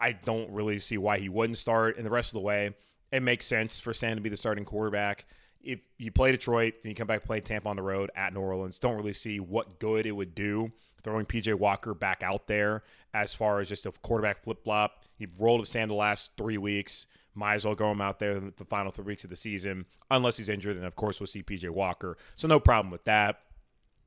I 0.00 0.12
don't 0.12 0.50
really 0.50 0.78
see 0.78 0.98
why 0.98 1.18
he 1.18 1.28
wouldn't 1.28 1.58
start. 1.58 1.96
And 1.96 2.04
the 2.04 2.10
rest 2.10 2.30
of 2.30 2.34
the 2.34 2.40
way, 2.40 2.74
it 3.12 3.22
makes 3.22 3.46
sense 3.46 3.80
for 3.80 3.94
Sam 3.94 4.16
to 4.16 4.22
be 4.22 4.28
the 4.28 4.36
starting 4.36 4.64
quarterback. 4.64 5.26
If 5.62 5.80
you 5.98 6.12
play 6.12 6.32
Detroit, 6.32 6.74
then 6.82 6.90
you 6.90 6.96
come 6.96 7.06
back 7.06 7.24
play 7.24 7.40
Tampa 7.40 7.68
on 7.68 7.76
the 7.76 7.82
road 7.82 8.10
at 8.14 8.32
New 8.32 8.40
Orleans. 8.40 8.78
Don't 8.78 8.96
really 8.96 9.12
see 9.12 9.40
what 9.40 9.78
good 9.78 10.06
it 10.06 10.12
would 10.12 10.34
do 10.34 10.72
throwing 11.06 11.24
PJ 11.24 11.54
Walker 11.54 11.94
back 11.94 12.24
out 12.24 12.48
there 12.48 12.82
as 13.14 13.32
far 13.32 13.60
as 13.60 13.68
just 13.68 13.86
a 13.86 13.92
quarterback 13.92 14.42
flip 14.42 14.64
flop. 14.64 15.04
He 15.16 15.28
rolled 15.38 15.60
with 15.60 15.68
Sam 15.68 15.88
the 15.88 15.94
last 15.94 16.32
three 16.36 16.58
weeks. 16.58 17.06
Might 17.32 17.54
as 17.54 17.64
well 17.64 17.76
go 17.76 17.92
him 17.92 18.00
out 18.00 18.18
there 18.18 18.40
the 18.40 18.64
final 18.64 18.90
three 18.90 19.04
weeks 19.04 19.22
of 19.22 19.30
the 19.30 19.36
season, 19.36 19.86
unless 20.10 20.36
he's 20.36 20.48
injured. 20.48 20.76
And 20.76 20.84
of 20.84 20.96
course, 20.96 21.20
we'll 21.20 21.28
see 21.28 21.44
PJ 21.44 21.70
Walker. 21.70 22.16
So 22.34 22.48
no 22.48 22.58
problem 22.58 22.90
with 22.90 23.04
that. 23.04 23.38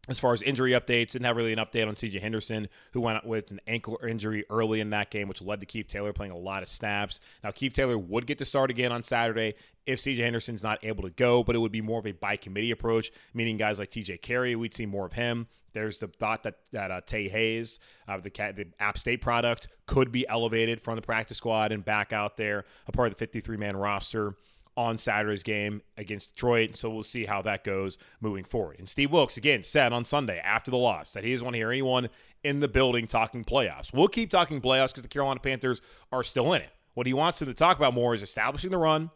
As 0.10 0.20
far 0.20 0.34
as 0.34 0.42
injury 0.42 0.72
updates, 0.72 1.12
didn't 1.12 1.26
have 1.26 1.38
really 1.38 1.54
an 1.54 1.60
update 1.60 1.88
on 1.88 1.96
CJ 1.96 2.20
Henderson, 2.20 2.68
who 2.94 3.02
went 3.02 3.18
out 3.18 3.26
with 3.26 3.52
an 3.52 3.60
ankle 3.68 4.00
injury 4.08 4.44
early 4.50 4.80
in 4.80 4.90
that 4.90 5.12
game, 5.12 5.28
which 5.28 5.42
led 5.42 5.60
to 5.60 5.66
Keith 5.66 5.88
Taylor 5.88 6.14
playing 6.14 6.32
a 6.32 6.38
lot 6.38 6.64
of 6.64 6.70
snaps. 6.70 7.20
Now, 7.44 7.52
Keith 7.52 7.74
Taylor 7.74 7.98
would 7.98 8.26
get 8.26 8.38
to 8.40 8.46
start 8.46 8.72
again 8.72 8.92
on 8.92 9.04
Saturday 9.04 9.56
if 9.86 10.00
CJ 10.00 10.18
Henderson's 10.18 10.64
not 10.64 10.84
able 10.84 11.04
to 11.04 11.10
go, 11.10 11.44
but 11.44 11.56
it 11.56 11.60
would 11.60 11.72
be 11.72 11.82
more 11.82 12.00
of 12.00 12.08
a 12.08 12.12
by 12.12 12.36
committee 12.38 12.72
approach, 12.72 13.12
meaning 13.34 13.58
guys 13.58 13.80
like 13.80 13.92
TJ 13.92 14.22
Carrie, 14.22 14.56
we'd 14.56 14.74
see 14.74 14.86
more 14.86 15.06
of 15.06 15.14
him. 15.14 15.48
There's 15.74 16.00
the 16.00 16.08
thought 16.08 16.44
that 16.44 16.56
that 16.72 16.90
uh, 16.90 17.02
Tae 17.06 17.30
Hayes, 17.30 17.80
uh, 18.08 18.18
the 18.18 18.30
the 18.30 18.68
App 18.80 18.98
State 18.98 19.22
product, 19.22 19.68
could 19.86 20.12
be 20.12 20.28
elevated 20.28 20.82
from 20.82 20.96
the 20.96 21.02
practice 21.02 21.38
squad 21.38 21.72
and 21.72 21.86
back 21.86 22.12
out 22.12 22.38
there, 22.38 22.66
a 22.88 22.92
part 22.92 23.08
of 23.08 23.14
the 23.14 23.20
53 23.20 23.58
man 23.58 23.78
roster 23.78 24.36
on 24.78 24.98
Saturday's 24.98 25.44
game 25.44 25.82
against 25.98 26.36
Detroit. 26.36 26.78
So 26.78 26.90
we'll 26.90 27.04
see 27.04 27.26
how 27.26 27.42
that 27.42 27.64
goes 27.64 27.98
moving 28.22 28.44
forward. 28.44 28.78
And 28.80 28.88
Steve 28.88 29.12
Wilks 29.12 29.38
again, 29.38 29.64
said 29.64 29.92
on 29.92 30.06
Sunday 30.06 30.40
after 30.40 30.72
the 30.72 30.78
loss 30.78 31.14
that 31.14 31.24
he 31.24 31.32
doesn't 31.32 31.46
want 31.46 31.56
to 31.56 31.60
hear 31.60 31.72
anyone 31.72 32.10
in 32.44 32.60
the 32.62 32.68
building 32.68 33.08
talking 33.08 33.44
playoffs. 33.44 33.94
We'll 33.94 34.08
keep 34.08 34.30
talking 34.30 34.62
playoffs 34.62 34.90
because 34.90 35.04
the 35.04 35.10
Carolina 35.10 35.40
Panthers 35.40 35.82
are 36.12 36.24
still 36.24 36.54
in 36.54 36.62
it. 36.62 36.70
What 36.94 37.08
he 37.08 37.14
wants 37.14 37.40
them 37.40 37.48
to 37.48 37.54
talk 37.54 37.78
about 37.78 37.94
more 37.94 38.14
is 38.14 38.24
establishing 38.24 38.72
the 38.72 38.78
run, 38.78 39.12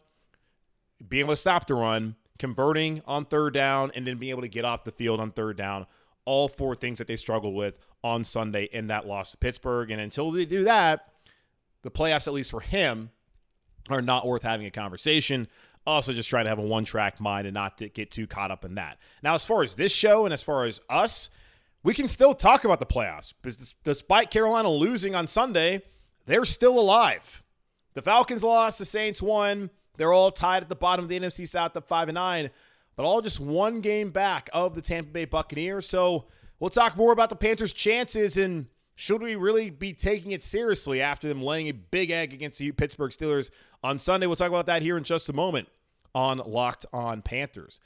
being 1.08 1.20
able 1.20 1.32
to 1.32 1.36
stop 1.36 1.66
the 1.66 1.74
run, 1.74 2.16
converting 2.38 3.02
on 3.06 3.24
third 3.24 3.54
down, 3.54 3.90
and 3.94 4.06
then 4.06 4.18
being 4.18 4.30
able 4.30 4.42
to 4.42 4.48
get 4.48 4.64
off 4.64 4.84
the 4.84 4.92
field 4.92 5.20
on 5.20 5.30
third 5.30 5.56
down. 5.56 5.86
All 6.24 6.48
four 6.48 6.74
things 6.74 6.98
that 6.98 7.06
they 7.06 7.16
struggled 7.16 7.54
with 7.54 7.78
on 8.02 8.24
Sunday 8.24 8.64
in 8.72 8.86
that 8.86 9.06
loss 9.06 9.32
to 9.32 9.36
Pittsburgh. 9.36 9.90
And 9.90 10.00
until 10.00 10.30
they 10.30 10.46
do 10.46 10.64
that, 10.64 11.08
the 11.82 11.90
playoffs, 11.90 12.26
at 12.26 12.32
least 12.32 12.50
for 12.50 12.60
him, 12.60 13.10
are 13.88 14.02
not 14.02 14.26
worth 14.26 14.42
having 14.42 14.66
a 14.66 14.70
conversation. 14.70 15.48
Also, 15.86 16.12
just 16.12 16.30
try 16.30 16.42
to 16.42 16.48
have 16.48 16.58
a 16.58 16.62
one 16.62 16.84
track 16.84 17.20
mind 17.20 17.46
and 17.46 17.54
not 17.54 17.78
to 17.78 17.88
get 17.88 18.10
too 18.10 18.26
caught 18.26 18.50
up 18.50 18.64
in 18.64 18.76
that. 18.76 18.98
Now, 19.22 19.34
as 19.34 19.44
far 19.44 19.62
as 19.62 19.74
this 19.74 19.94
show 19.94 20.24
and 20.24 20.32
as 20.32 20.42
far 20.42 20.64
as 20.64 20.80
us, 20.88 21.28
we 21.82 21.92
can 21.92 22.08
still 22.08 22.34
talk 22.34 22.64
about 22.64 22.80
the 22.80 22.86
playoffs 22.86 23.34
because 23.42 23.74
despite 23.84 24.30
Carolina 24.30 24.70
losing 24.70 25.14
on 25.14 25.26
Sunday, 25.26 25.82
they're 26.24 26.46
still 26.46 26.78
alive. 26.78 27.42
The 27.92 28.02
Falcons 28.02 28.42
lost, 28.42 28.78
the 28.78 28.86
Saints 28.86 29.20
won. 29.20 29.70
They're 29.96 30.12
all 30.12 30.30
tied 30.30 30.62
at 30.62 30.68
the 30.68 30.74
bottom 30.74 31.04
of 31.04 31.08
the 31.08 31.20
NFC 31.20 31.46
South 31.46 31.76
at 31.76 31.86
5 31.86 32.08
and 32.08 32.14
9, 32.14 32.50
but 32.96 33.04
all 33.04 33.20
just 33.20 33.38
one 33.38 33.80
game 33.80 34.10
back 34.10 34.48
of 34.52 34.74
the 34.74 34.82
Tampa 34.82 35.10
Bay 35.10 35.24
Buccaneers. 35.26 35.88
So, 35.88 36.24
we'll 36.58 36.70
talk 36.70 36.96
more 36.96 37.12
about 37.12 37.28
the 37.28 37.36
Panthers' 37.36 37.72
chances 37.72 38.38
and 38.38 38.66
should 38.96 39.22
we 39.22 39.36
really 39.36 39.70
be 39.70 39.92
taking 39.92 40.32
it 40.32 40.42
seriously 40.42 41.00
after 41.00 41.26
them 41.26 41.42
laying 41.42 41.68
a 41.68 41.72
big 41.72 42.10
egg 42.10 42.32
against 42.32 42.58
the 42.58 42.70
Pittsburgh 42.72 43.10
Steelers 43.10 43.50
on 43.82 43.98
Sunday? 43.98 44.26
We'll 44.26 44.36
talk 44.36 44.48
about 44.48 44.66
that 44.66 44.82
here 44.82 44.96
in 44.96 45.04
just 45.04 45.28
a 45.28 45.32
moment 45.32 45.68
on 46.14 46.38
Locked 46.38 46.86
On 46.92 47.20
Panthers. 47.22 47.80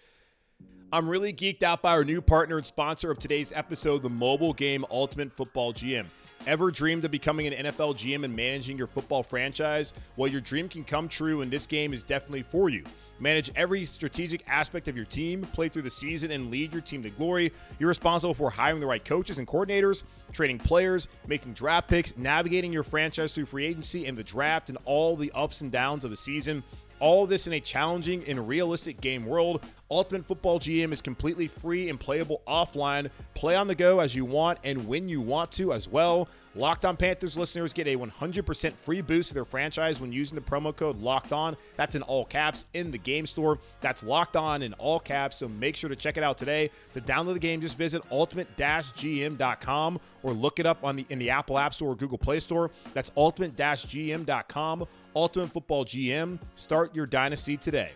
I'm 0.91 1.07
really 1.07 1.35
geeked 1.35 1.63
out 1.63 1.83
by 1.83 1.91
our 1.91 2.03
new 2.03 2.23
partner 2.23 2.57
and 2.57 2.65
sponsor 2.65 3.11
of 3.11 3.19
today's 3.19 3.53
episode, 3.53 4.03
the 4.03 4.09
mobile 4.09 4.55
game 4.55 4.87
Ultimate 4.91 5.31
Football 5.37 5.75
GM. 5.75 6.07
Ever 6.47 6.71
dreamed 6.71 7.05
of 7.05 7.11
becoming 7.11 7.47
an 7.47 7.67
NFL 7.67 7.95
GM 7.97 8.25
and 8.25 8.35
managing 8.35 8.79
your 8.79 8.87
football 8.87 9.23
franchise? 9.23 9.93
Well, 10.17 10.31
your 10.31 10.41
dream 10.41 10.67
can 10.67 10.85
come 10.85 11.07
true, 11.07 11.43
and 11.43 11.51
this 11.51 11.67
game 11.67 11.93
is 11.93 12.05
definitely 12.05 12.43
for 12.43 12.71
you. 12.71 12.85
Manage 13.21 13.51
every 13.55 13.85
strategic 13.85 14.43
aspect 14.49 14.89
of 14.89 14.97
your 14.97 15.05
team, 15.05 15.43
play 15.43 15.69
through 15.69 15.83
the 15.83 15.91
season, 15.91 16.31
and 16.31 16.51
lead 16.51 16.73
your 16.73 16.81
team 16.81 17.03
to 17.03 17.11
glory. 17.11 17.53
You're 17.79 17.91
responsible 17.91 18.33
for 18.33 18.49
hiring 18.49 18.81
the 18.81 18.87
right 18.87 19.05
coaches 19.05 19.37
and 19.37 19.47
coordinators, 19.47 20.05
trading 20.33 20.59
players, 20.59 21.09
making 21.27 21.53
draft 21.53 21.89
picks, 21.89 22.17
navigating 22.17 22.73
your 22.73 22.83
franchise 22.83 23.35
through 23.35 23.45
free 23.47 23.67
agency 23.67 24.07
and 24.07 24.17
the 24.17 24.25
draft, 24.25 24.71
and 24.71 24.79
all 24.87 25.17
the 25.17 25.31
ups 25.35 25.61
and 25.61 25.71
downs 25.71 26.05
of 26.05 26.11
the 26.11 26.17
season. 26.17 26.65
All 26.99 27.27
this 27.27 27.47
in 27.47 27.53
a 27.53 27.61
challenging 27.61 28.25
and 28.27 28.49
realistic 28.49 29.01
game 29.01 29.27
world. 29.27 29.65
Ultimate 29.91 30.27
Football 30.27 30.61
GM 30.61 30.93
is 30.93 31.01
completely 31.01 31.49
free 31.49 31.89
and 31.89 31.99
playable 31.99 32.43
offline. 32.47 33.11
Play 33.35 33.57
on 33.57 33.67
the 33.69 33.75
go 33.75 34.01
as 34.01 34.15
you 34.15 34.25
want 34.25 34.59
and 34.65 34.87
when 34.87 35.09
you 35.09 35.21
want 35.21 35.51
to 35.53 35.73
as 35.73 35.89
well. 35.89 36.29
Locked 36.55 36.85
On 36.85 36.97
Panthers 36.97 37.39
listeners 37.39 37.73
get 37.73 37.87
a 37.87 37.97
100% 37.97 38.73
free 38.73 39.01
boost 39.01 39.29
to 39.29 39.35
their 39.35 39.45
franchise 39.45 40.01
when 40.01 40.13
using 40.13 40.35
the 40.35 40.43
promo 40.43 40.75
code 40.75 41.01
Locked 41.01 41.33
On. 41.33 41.57
That's 41.77 41.95
in 41.95 42.03
all 42.03 42.25
caps 42.25 42.67
in 42.75 42.91
the 42.91 42.99
game 42.99 43.27
store. 43.27 43.61
That's 43.81 44.03
Locked 44.03 44.37
On 44.37 44.63
in 44.63 44.73
all 44.75 44.99
caps. 44.99 45.37
So 45.37 45.49
make 45.49 45.77
sure 45.77 45.89
to 45.89 45.97
check 45.97 46.17
it 46.17 46.25
out 46.25 46.37
today. 46.37 46.71
To 46.95 47.01
download 47.01 47.35
the 47.35 47.39
game, 47.39 47.61
just 47.61 47.79
visit 47.79 48.03
ultimate-gm.com 48.11 50.01
or 50.23 50.33
look 50.33 50.59
it 50.59 50.67
up 50.67 50.83
on 50.83 50.97
the 50.97 51.07
in 51.11 51.19
the 51.19 51.31
Apple 51.31 51.59
App 51.59 51.73
Store 51.73 51.93
or 51.93 51.97
Google 51.97 52.19
Play 52.19 52.41
Store. 52.41 52.71
That's 52.93 53.13
ultimate-gm.com. 53.17 54.87
Ultimate 55.17 55.53
Football 55.53 55.85
GM. 55.85 56.39
Start 56.57 56.95
your 56.95 57.07
dynasty 57.07 57.57
today. 57.57 57.93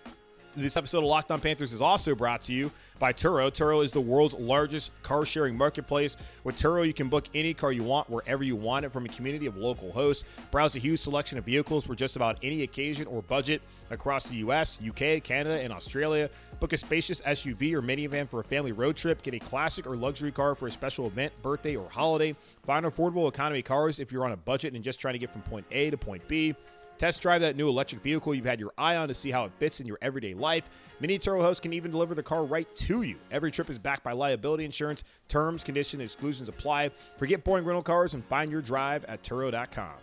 This 0.54 0.76
episode 0.76 0.99
of 0.99 1.04
Locked 1.04 1.30
On 1.30 1.40
Panthers 1.40 1.73
is 1.73 1.80
also 1.80 2.14
brought 2.14 2.42
to 2.42 2.52
you 2.52 2.71
by 2.99 3.14
Turo. 3.14 3.50
Turo 3.50 3.82
is 3.82 3.94
the 3.94 4.02
world's 4.02 4.35
largest 4.35 4.92
car 5.02 5.25
sharing 5.25 5.56
marketplace. 5.56 6.18
With 6.44 6.56
Turo, 6.56 6.87
you 6.87 6.92
can 6.92 7.09
book 7.09 7.25
any 7.35 7.54
car 7.54 7.73
you 7.73 7.82
want 7.82 8.11
wherever 8.11 8.44
you 8.44 8.54
want 8.54 8.85
it 8.85 8.92
from 8.92 9.06
a 9.06 9.09
community 9.09 9.47
of 9.47 9.56
local 9.56 9.90
hosts. 9.92 10.25
Browse 10.50 10.76
a 10.76 10.78
huge 10.78 11.00
selection 11.00 11.38
of 11.38 11.44
vehicles 11.47 11.87
for 11.87 11.94
just 11.94 12.16
about 12.16 12.37
any 12.42 12.64
occasion 12.64 13.06
or 13.06 13.23
budget 13.23 13.62
across 13.90 14.28
the 14.28 14.37
U.S., 14.37 14.76
U.K., 14.82 15.21
Canada, 15.21 15.59
and 15.59 15.73
Australia. 15.73 16.28
Book 16.61 16.75
a 16.75 16.76
spacious 16.76 17.23
SUV 17.23 17.73
or 17.73 17.80
minivan 17.80 18.28
for 18.28 18.40
a 18.40 18.44
family 18.44 18.73
road 18.73 18.94
trip. 18.94 19.23
Get 19.23 19.32
a 19.32 19.38
classic 19.38 19.87
or 19.87 19.97
luxury 19.97 20.32
car 20.32 20.54
for 20.54 20.66
a 20.66 20.71
special 20.71 21.06
event, 21.06 21.32
birthday, 21.40 21.76
or 21.76 21.88
holiday. 21.88 22.37
Find 22.66 22.85
affordable 22.85 23.26
economy 23.26 23.62
cars 23.62 24.00
if 24.00 24.12
you're 24.12 24.26
on 24.26 24.32
a 24.32 24.37
budget 24.37 24.75
and 24.75 24.85
just 24.85 25.00
trying 25.00 25.14
to 25.14 25.18
get 25.18 25.30
from 25.30 25.40
point 25.40 25.64
A 25.71 25.88
to 25.88 25.97
point 25.97 26.28
B. 26.28 26.54
Test 26.99 27.20
drive 27.20 27.40
that 27.40 27.56
new 27.56 27.68
electric 27.68 28.00
vehicle 28.00 28.34
you've 28.34 28.44
had 28.44 28.61
your 28.61 28.72
eye 28.78 28.96
on 28.96 29.08
to 29.08 29.14
see 29.14 29.30
how 29.30 29.44
it 29.44 29.52
fits 29.58 29.80
in 29.80 29.87
your 29.87 29.99
everyday 30.02 30.34
life. 30.34 30.70
Mini 31.00 31.18
Turo 31.18 31.40
Host 31.40 31.62
can 31.62 31.72
even 31.72 31.90
deliver 31.90 32.14
the 32.14 32.22
car 32.22 32.44
right 32.44 32.75
to 32.76 33.02
you. 33.02 33.16
Every 33.30 33.50
trip 33.50 33.68
is 33.70 33.78
backed 33.78 34.04
by 34.04 34.12
liability 34.12 34.64
insurance. 34.64 35.04
Terms, 35.28 35.64
conditions, 35.64 36.02
exclusions 36.02 36.49
apply. 36.49 36.90
Forget 37.16 37.42
boring 37.42 37.64
rental 37.64 37.82
cars 37.82 38.14
and 38.14 38.25
find 38.26 38.50
your 38.50 38.62
drive 38.62 39.04
at 39.06 39.22
Turo.com. 39.22 39.94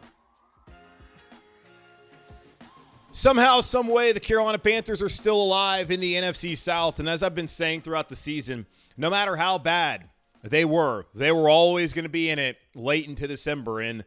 Somehow, 3.11 3.61
some 3.61 3.87
way, 3.87 4.11
the 4.11 4.19
Carolina 4.19 4.59
Panthers 4.59 5.01
are 5.01 5.09
still 5.09 5.41
alive 5.41 5.89
in 5.89 5.99
the 5.99 6.13
NFC 6.13 6.55
South. 6.55 6.99
And 6.99 7.09
as 7.09 7.23
I've 7.23 7.33
been 7.33 7.47
saying 7.47 7.81
throughout 7.81 8.07
the 8.07 8.15
season, 8.15 8.67
no 8.97 9.09
matter 9.09 9.35
how 9.35 9.57
bad 9.57 10.09
they 10.43 10.63
were, 10.63 11.05
they 11.15 11.31
were 11.31 11.49
always 11.49 11.93
going 11.93 12.03
to 12.03 12.09
be 12.09 12.29
in 12.29 12.37
it 12.37 12.57
late 12.75 13.07
into 13.07 13.27
December. 13.27 13.81
And 13.81 14.05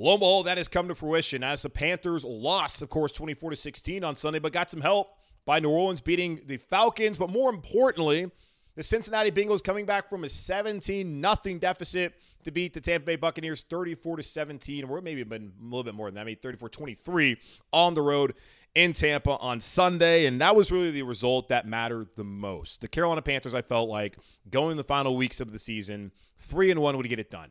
lo 0.00 0.14
and 0.14 0.20
behold, 0.20 0.46
that 0.46 0.58
has 0.58 0.68
come 0.68 0.88
to 0.88 0.94
fruition 0.94 1.44
as 1.44 1.62
the 1.62 1.70
Panthers 1.70 2.24
lost, 2.24 2.80
of 2.82 2.88
course, 2.88 3.12
24 3.12 3.50
to 3.50 3.56
16 3.56 4.02
on 4.02 4.16
Sunday, 4.16 4.38
but 4.38 4.52
got 4.52 4.70
some 4.70 4.80
help 4.80 5.16
by 5.44 5.60
New 5.60 5.70
Orleans 5.70 6.00
beating 6.00 6.40
the 6.46 6.56
Falcons. 6.56 7.18
But 7.18 7.30
more 7.30 7.50
importantly, 7.50 8.30
the 8.76 8.82
Cincinnati 8.82 9.30
Bengals 9.30 9.62
coming 9.62 9.84
back 9.84 10.08
from 10.08 10.24
a 10.24 10.28
17 10.28 11.20
nothing 11.20 11.58
deficit 11.58 12.14
to 12.44 12.50
beat 12.50 12.72
the 12.72 12.80
Tampa 12.80 13.04
Bay 13.04 13.16
Buccaneers 13.16 13.62
34 13.64 14.16
to 14.16 14.22
17, 14.22 14.84
or 14.84 15.02
maybe 15.02 15.22
been 15.22 15.52
a 15.60 15.64
little 15.64 15.84
bit 15.84 15.94
more 15.94 16.08
than 16.08 16.14
that, 16.14 16.24
maybe 16.24 16.40
34 16.40 16.70
23 16.70 17.36
on 17.72 17.92
the 17.92 18.00
road 18.00 18.34
in 18.74 18.94
Tampa 18.94 19.36
on 19.36 19.60
Sunday. 19.60 20.24
And 20.24 20.40
that 20.40 20.56
was 20.56 20.72
really 20.72 20.92
the 20.92 21.02
result 21.02 21.50
that 21.50 21.66
mattered 21.66 22.08
the 22.16 22.24
most. 22.24 22.80
The 22.80 22.88
Carolina 22.88 23.20
Panthers, 23.20 23.54
I 23.54 23.60
felt 23.60 23.90
like 23.90 24.16
going 24.48 24.78
the 24.78 24.84
final 24.84 25.14
weeks 25.14 25.40
of 25.40 25.52
the 25.52 25.58
season, 25.58 26.12
3 26.38 26.70
and 26.70 26.80
1 26.80 26.96
would 26.96 27.08
get 27.08 27.18
it 27.18 27.30
done. 27.30 27.50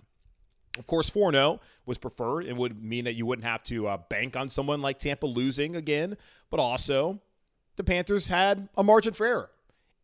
Of 0.78 0.86
course, 0.88 1.10
4 1.10 1.32
0 1.32 1.60
was 1.86 1.98
preferred 1.98 2.46
It 2.46 2.56
would 2.56 2.84
mean 2.84 3.06
that 3.06 3.16
you 3.16 3.26
wouldn't 3.26 3.48
have 3.48 3.64
to 3.64 3.88
uh, 3.88 3.98
bank 4.10 4.38
on 4.38 4.50
someone 4.50 4.82
like 4.82 5.00
Tampa 5.00 5.26
losing 5.26 5.76
again, 5.76 6.16
but 6.50 6.60
also 6.60 7.20
the 7.76 7.84
Panthers 7.84 8.28
had 8.28 8.70
a 8.78 8.84
margin 8.84 9.14
for 9.14 9.26
error 9.26 9.50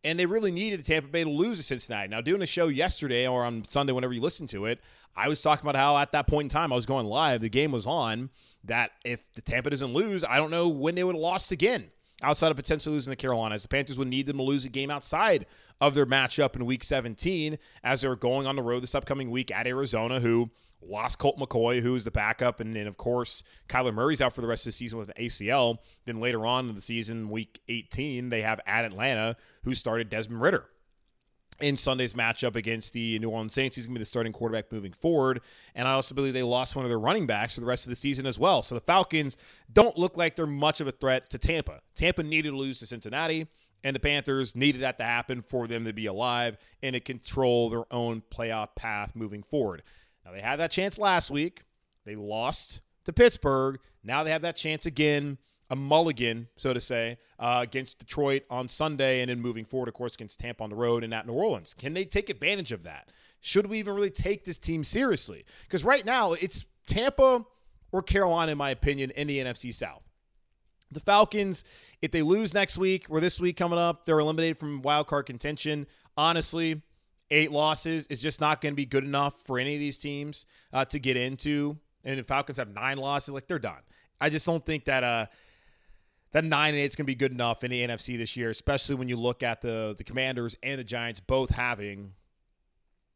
and 0.06 0.20
they 0.20 0.26
really 0.26 0.52
needed 0.52 0.84
Tampa 0.84 1.08
Bay 1.08 1.24
to 1.24 1.30
lose 1.30 1.58
to 1.58 1.64
Cincinnati. 1.64 2.08
Now, 2.08 2.20
doing 2.20 2.40
a 2.40 2.46
show 2.46 2.68
yesterday 2.68 3.26
or 3.26 3.44
on 3.44 3.64
Sunday, 3.64 3.92
whenever 3.92 4.12
you 4.12 4.20
listen 4.20 4.46
to 4.48 4.66
it, 4.66 4.80
I 5.16 5.28
was 5.28 5.42
talking 5.42 5.68
about 5.68 5.74
how 5.78 5.96
at 5.98 6.12
that 6.12 6.28
point 6.28 6.44
in 6.46 6.48
time 6.48 6.72
I 6.72 6.76
was 6.76 6.86
going 6.86 7.06
live, 7.06 7.40
the 7.40 7.48
game 7.48 7.72
was 7.72 7.88
on. 7.88 8.30
That 8.62 8.92
if 9.04 9.20
the 9.34 9.42
Tampa 9.42 9.70
doesn't 9.70 9.92
lose, 9.92 10.22
I 10.22 10.36
don't 10.36 10.50
know 10.50 10.68
when 10.68 10.94
they 10.94 11.02
would 11.02 11.16
have 11.16 11.22
lost 11.22 11.50
again. 11.50 11.90
Outside 12.22 12.50
of 12.50 12.56
potentially 12.56 12.94
losing 12.94 13.10
the 13.10 13.16
Carolinas, 13.16 13.62
the 13.62 13.68
Panthers 13.68 13.98
would 13.98 14.08
need 14.08 14.26
them 14.26 14.38
to 14.38 14.42
lose 14.42 14.64
a 14.64 14.70
game 14.70 14.90
outside 14.90 15.44
of 15.80 15.94
their 15.94 16.06
matchup 16.06 16.56
in 16.56 16.64
Week 16.64 16.82
17 16.82 17.58
as 17.84 18.00
they're 18.00 18.16
going 18.16 18.46
on 18.46 18.56
the 18.56 18.62
road 18.62 18.82
this 18.82 18.94
upcoming 18.94 19.30
week 19.30 19.50
at 19.50 19.66
Arizona, 19.66 20.20
who 20.20 20.50
lost 20.80 21.18
Colt 21.18 21.38
McCoy, 21.38 21.80
who 21.80 21.94
is 21.94 22.04
the 22.04 22.10
backup, 22.10 22.60
and 22.60 22.74
then 22.74 22.86
of 22.86 22.96
course 22.96 23.42
Kyler 23.68 23.92
Murray's 23.92 24.22
out 24.22 24.32
for 24.32 24.40
the 24.40 24.46
rest 24.46 24.66
of 24.66 24.70
the 24.70 24.76
season 24.76 24.98
with 24.98 25.10
an 25.10 25.14
ACL. 25.18 25.78
Then 26.04 26.20
later 26.20 26.46
on 26.46 26.68
in 26.68 26.74
the 26.74 26.80
season, 26.80 27.28
week 27.28 27.60
18, 27.68 28.30
they 28.30 28.42
have 28.42 28.60
at 28.66 28.84
Atlanta, 28.84 29.36
who 29.64 29.74
started 29.74 30.08
Desmond 30.08 30.40
Ridder. 30.40 30.64
In 31.60 31.76
Sunday's 31.76 32.12
matchup 32.12 32.54
against 32.54 32.92
the 32.92 33.18
New 33.18 33.30
Orleans 33.30 33.54
Saints, 33.54 33.76
he's 33.76 33.86
going 33.86 33.94
to 33.94 33.98
be 33.98 34.02
the 34.02 34.06
starting 34.06 34.32
quarterback 34.32 34.70
moving 34.70 34.92
forward. 34.92 35.40
And 35.74 35.88
I 35.88 35.92
also 35.92 36.14
believe 36.14 36.34
they 36.34 36.42
lost 36.42 36.76
one 36.76 36.84
of 36.84 36.90
their 36.90 36.98
running 36.98 37.26
backs 37.26 37.54
for 37.54 37.60
the 37.60 37.66
rest 37.66 37.86
of 37.86 37.90
the 37.90 37.96
season 37.96 38.26
as 38.26 38.38
well. 38.38 38.62
So 38.62 38.74
the 38.74 38.80
Falcons 38.82 39.38
don't 39.72 39.96
look 39.96 40.16
like 40.18 40.36
they're 40.36 40.46
much 40.46 40.82
of 40.82 40.86
a 40.86 40.92
threat 40.92 41.30
to 41.30 41.38
Tampa. 41.38 41.80
Tampa 41.94 42.22
needed 42.22 42.50
to 42.50 42.56
lose 42.56 42.78
to 42.80 42.86
Cincinnati, 42.86 43.46
and 43.82 43.96
the 43.96 44.00
Panthers 44.00 44.54
needed 44.54 44.82
that 44.82 44.98
to 44.98 45.04
happen 45.04 45.40
for 45.40 45.66
them 45.66 45.86
to 45.86 45.94
be 45.94 46.06
alive 46.06 46.58
and 46.82 46.92
to 46.92 47.00
control 47.00 47.70
their 47.70 47.84
own 47.90 48.22
playoff 48.30 48.74
path 48.74 49.16
moving 49.16 49.42
forward. 49.42 49.82
Now, 50.24 50.32
they 50.32 50.40
had 50.40 50.56
that 50.56 50.70
chance 50.70 50.98
last 50.98 51.30
week. 51.30 51.62
They 52.04 52.16
lost 52.16 52.82
to 53.04 53.12
Pittsburgh. 53.12 53.78
Now 54.04 54.22
they 54.24 54.30
have 54.30 54.42
that 54.42 54.56
chance 54.56 54.84
again 54.84 55.38
a 55.70 55.76
mulligan, 55.76 56.48
so 56.56 56.72
to 56.72 56.80
say, 56.80 57.18
uh, 57.38 57.60
against 57.62 57.98
Detroit 57.98 58.42
on 58.50 58.68
Sunday, 58.68 59.20
and 59.20 59.30
then 59.30 59.40
moving 59.40 59.64
forward, 59.64 59.88
of 59.88 59.94
course, 59.94 60.14
against 60.14 60.40
Tampa 60.40 60.62
on 60.62 60.70
the 60.70 60.76
road 60.76 61.02
and 61.02 61.12
at 61.12 61.26
New 61.26 61.32
Orleans. 61.32 61.74
Can 61.74 61.94
they 61.94 62.04
take 62.04 62.30
advantage 62.30 62.72
of 62.72 62.84
that? 62.84 63.10
Should 63.40 63.66
we 63.66 63.78
even 63.78 63.94
really 63.94 64.10
take 64.10 64.44
this 64.44 64.58
team 64.58 64.84
seriously? 64.84 65.44
Because 65.62 65.84
right 65.84 66.04
now, 66.04 66.32
it's 66.32 66.64
Tampa 66.86 67.44
or 67.92 68.02
Carolina, 68.02 68.52
in 68.52 68.58
my 68.58 68.70
opinion, 68.70 69.10
in 69.12 69.26
the 69.26 69.38
NFC 69.38 69.72
South. 69.74 70.02
The 70.90 71.00
Falcons, 71.00 71.64
if 72.00 72.12
they 72.12 72.22
lose 72.22 72.54
next 72.54 72.78
week 72.78 73.06
or 73.08 73.20
this 73.20 73.40
week 73.40 73.56
coming 73.56 73.78
up, 73.78 74.06
they're 74.06 74.20
eliminated 74.20 74.58
from 74.58 74.82
wild 74.82 75.08
card 75.08 75.26
contention. 75.26 75.86
Honestly, 76.16 76.80
eight 77.30 77.50
losses 77.50 78.06
is 78.06 78.22
just 78.22 78.40
not 78.40 78.60
going 78.60 78.72
to 78.72 78.76
be 78.76 78.86
good 78.86 79.04
enough 79.04 79.34
for 79.44 79.58
any 79.58 79.74
of 79.74 79.80
these 79.80 79.98
teams 79.98 80.46
uh, 80.72 80.84
to 80.84 80.98
get 80.98 81.16
into. 81.16 81.76
And 82.04 82.18
the 82.18 82.22
Falcons 82.22 82.58
have 82.58 82.72
nine 82.72 82.98
losses, 82.98 83.34
like 83.34 83.48
they're 83.48 83.58
done. 83.58 83.80
I 84.20 84.30
just 84.30 84.46
don't 84.46 84.64
think 84.64 84.84
that 84.84 85.02
uh, 85.02 85.26
that 86.36 86.44
nine 86.44 86.74
and 86.74 86.82
eight 86.82 86.90
is 86.90 86.96
going 86.96 87.04
to 87.04 87.10
be 87.10 87.14
good 87.14 87.32
enough 87.32 87.64
in 87.64 87.70
the 87.70 87.86
NFC 87.86 88.18
this 88.18 88.36
year, 88.36 88.50
especially 88.50 88.94
when 88.94 89.08
you 89.08 89.16
look 89.16 89.42
at 89.42 89.62
the 89.62 89.94
the 89.96 90.04
Commanders 90.04 90.54
and 90.62 90.78
the 90.78 90.84
Giants 90.84 91.18
both 91.18 91.48
having 91.48 92.12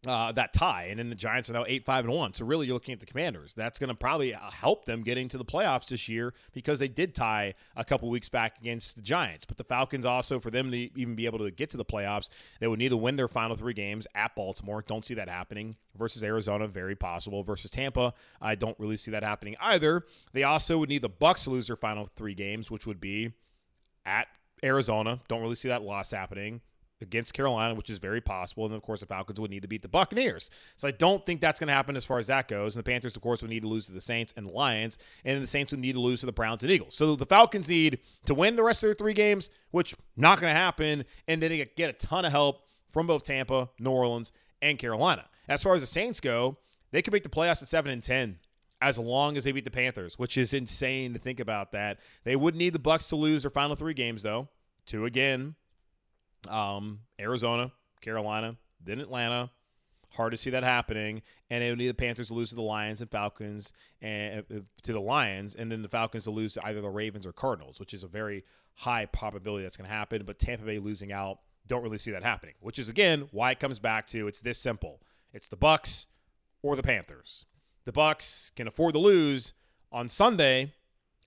uh, 0.07 0.33
that 0.33 0.52
tie, 0.54 0.85
and 0.85 0.99
then 0.99 1.11
the 1.11 1.14
Giants 1.14 1.50
are 1.50 1.52
now 1.52 1.64
eight 1.69 1.85
five 1.85 2.04
and 2.04 2.14
one. 2.14 2.33
So 2.33 2.47
really, 2.47 2.66
you're 2.66 2.75
looking 2.75 2.95
at 2.95 3.00
the 3.00 3.07
Commanders. 3.07 3.52
That's 3.54 3.78
going 3.78 3.88
to 3.88 3.95
probably 3.95 4.35
uh, 4.35 4.50
help 4.50 4.87
them 4.87 5.02
getting 5.02 5.28
to 5.28 5.38
the 5.38 5.45
playoffs 5.45 5.88
this 5.88 6.09
year 6.09 6.33
because 6.52 6.78
they 6.78 6.88
did 6.88 7.14
tie 7.14 7.54
a 7.76 7.85
couple 7.85 8.09
weeks 8.09 8.28
back 8.28 8.59
against 8.61 8.97
the 8.97 9.02
Giants. 9.02 9.45
But 9.45 9.59
the 9.59 9.64
Falcons 9.64 10.07
also, 10.07 10.40
for 10.40 10.50
them 10.50 10.71
to 10.71 10.76
even 10.76 11.14
be 11.14 11.26
able 11.26 11.38
to 11.40 11.50
get 11.50 11.69
to 11.71 11.76
the 11.76 11.85
playoffs, 11.85 12.30
they 12.61 12.66
would 12.66 12.78
need 12.78 12.88
to 12.88 12.97
win 12.97 13.16
their 13.16 13.28
final 13.28 13.57
three 13.57 13.75
games 13.75 14.07
at 14.14 14.35
Baltimore. 14.35 14.83
Don't 14.87 15.04
see 15.04 15.14
that 15.14 15.28
happening 15.28 15.76
versus 15.97 16.23
Arizona. 16.23 16.66
Very 16.66 16.97
possible 16.97 17.42
versus 17.42 17.71
Tampa. 17.71 18.14
I 18.40 18.54
don't 18.54 18.78
really 18.80 18.97
see 18.97 19.11
that 19.11 19.23
happening 19.23 19.57
either. 19.61 20.07
They 20.33 20.45
also 20.45 20.78
would 20.78 20.88
need 20.88 21.02
the 21.02 21.11
Bucs 21.11 21.45
to 21.45 21.50
lose 21.50 21.66
their 21.66 21.76
final 21.76 22.09
three 22.16 22.35
games, 22.35 22.71
which 22.71 22.87
would 22.87 23.00
be 23.00 23.33
at 24.07 24.28
Arizona. 24.64 25.21
Don't 25.28 25.42
really 25.42 25.54
see 25.57 25.69
that 25.69 25.83
loss 25.83 26.11
happening 26.11 26.62
against 27.00 27.35
Carolina, 27.35 27.75
which 27.75 27.90
is 27.90 27.99
very 27.99 28.21
possible. 28.21 28.66
And 28.66 28.75
of 28.75 28.83
course, 28.83 29.00
the 29.00 29.07
Falcons 29.07 29.40
would 29.40 29.50
need 29.50 29.62
to 29.62 29.69
beat 29.69 29.83
the 29.83 29.88
Buccaneers. 29.88 30.50
So 30.76 30.88
I 30.88 30.90
don't 30.90 31.25
think 31.25 31.40
that's 31.40 31.61
going 31.61 31.69
to 31.69 31.75
happen 31.75 31.97
as 31.97 32.04
far 32.04 32.19
as 32.19 32.26
that 32.28 32.49
goes. 32.49 32.76
And 32.76 32.85
the 32.85 32.90
Panthers, 32.90 33.16
of 33.16 33.23
course, 33.23 33.42
would 33.42 33.50
need 33.50 33.62
to 33.62 33.69
lose 33.69 33.87
to 33.87 33.92
the 33.92 34.00
Saints 34.00 34.35
and 34.37 34.47
the 34.47 34.52
Lions. 34.52 34.99
And 35.25 35.42
the 35.42 35.47
Saints 35.47 35.73
would 35.73 35.80
need 35.80 35.92
to 35.92 36.00
lose 36.00 36.21
to 36.21 36.26
the 36.26 36.33
Browns 36.33 36.62
and 36.62 36.71
Eagles. 36.71 36.97
So 36.97 37.16
the 37.16 37.26
Falcons 37.26 37.69
need 37.69 37.99
to 38.26 38.35
win 38.35 38.57
the 38.57 38.62
rest 38.62 38.83
of 38.83 38.88
their 38.88 38.95
three 38.95 39.14
games, 39.14 39.50
which 39.71 39.95
not 40.16 40.40
going 40.40 40.52
to 40.52 40.59
happen. 40.59 41.04
And 41.26 41.42
then 41.42 41.50
they 41.50 41.64
get 41.76 41.90
a 41.90 41.92
ton 41.95 42.25
of 42.25 42.33
help 42.33 42.66
from 42.90 43.07
both 43.07 43.25
Tampa, 43.25 43.71
New 43.78 43.90
Orleans, 43.90 44.33
and 44.61 44.78
Carolina. 44.78 45.26
As 45.49 45.62
far 45.62 45.75
as 45.75 45.80
the 45.80 45.87
Saints 45.87 46.21
go, 46.21 46.59
they 46.90 47.02
could 47.02 47.12
make 47.12 47.23
the 47.23 47.28
playoffs 47.28 47.62
at 47.62 47.69
7 47.69 47.90
and 47.90 48.02
10 48.02 48.38
as 48.83 48.99
long 48.99 49.37
as 49.37 49.45
they 49.45 49.52
beat 49.52 49.64
the 49.64 49.71
Panthers, 49.71 50.19
which 50.19 50.38
is 50.38 50.54
insane 50.54 51.12
to 51.12 51.19
think 51.19 51.38
about 51.38 51.73
that. 51.73 51.99
They 52.25 52.37
would 52.37 52.57
need 52.57 52.73
the 52.73 52.78
Bucs 52.78 53.09
to 53.11 53.16
lose 53.16 53.42
their 53.42 53.50
final 53.50 53.76
three 53.76 53.95
games, 53.95 54.23
though, 54.23 54.49
to 54.87 55.04
again 55.04 55.54
um, 56.49 57.01
Arizona, 57.21 57.73
Carolina, 58.01 58.57
then 58.83 59.01
Atlanta. 59.01 59.51
Hard 60.15 60.33
to 60.33 60.37
see 60.37 60.51
that 60.51 60.65
happening, 60.65 61.23
and 61.51 61.63
it 61.63 61.71
would 61.71 61.79
need 61.79 61.87
the 61.87 61.95
Panthers 61.95 62.29
to 62.29 62.35
lose 62.35 62.49
to 62.49 62.57
the 62.57 62.63
Lions 62.63 63.01
and 63.01 63.09
Falcons, 63.09 63.73
and 64.03 64.45
uh, 64.53 64.59
to 64.83 64.93
the 64.93 65.01
Lions, 65.01 65.55
and 65.55 65.71
then 65.71 65.83
the 65.83 65.89
Falcons 65.89 66.25
to 66.25 66.33
lose 66.33 66.55
to 66.55 66.67
either 66.67 66.81
the 66.81 66.89
Ravens 66.89 67.27
or 67.27 67.33
Cardinals, 67.33 67.79
which 67.79 67.95
is 67.95 68.03
a 68.03 68.09
very 68.09 68.45
high 68.75 69.07
probability 69.07 69.63
that's 69.63 69.77
going 69.77 69.89
to 69.89 69.95
happen. 69.95 70.25
But 70.25 70.41
Tampa 70.41 70.65
Bay 70.65 70.81
losing 70.81 71.13
out, 71.13 71.39
don't 71.69 71.85
really 71.85 71.99
see 71.99 72.11
that 72.11 72.25
happening. 72.25 72.55
Which 72.59 72.81
is 72.81 72.89
again 72.89 73.29
why 73.31 73.53
it 73.53 73.61
comes 73.61 73.79
back 73.79 74.09
to 74.09 74.27
it's 74.27 74.41
this 74.41 74.59
simple: 74.59 75.01
it's 75.33 75.47
the 75.47 75.57
Bucs 75.57 76.07
or 76.61 76.75
the 76.75 76.83
Panthers. 76.83 77.45
The 77.85 77.93
Bucs 77.93 78.53
can 78.57 78.67
afford 78.67 78.95
to 78.95 78.99
lose 78.99 79.53
on 79.93 80.09
Sunday 80.09 80.73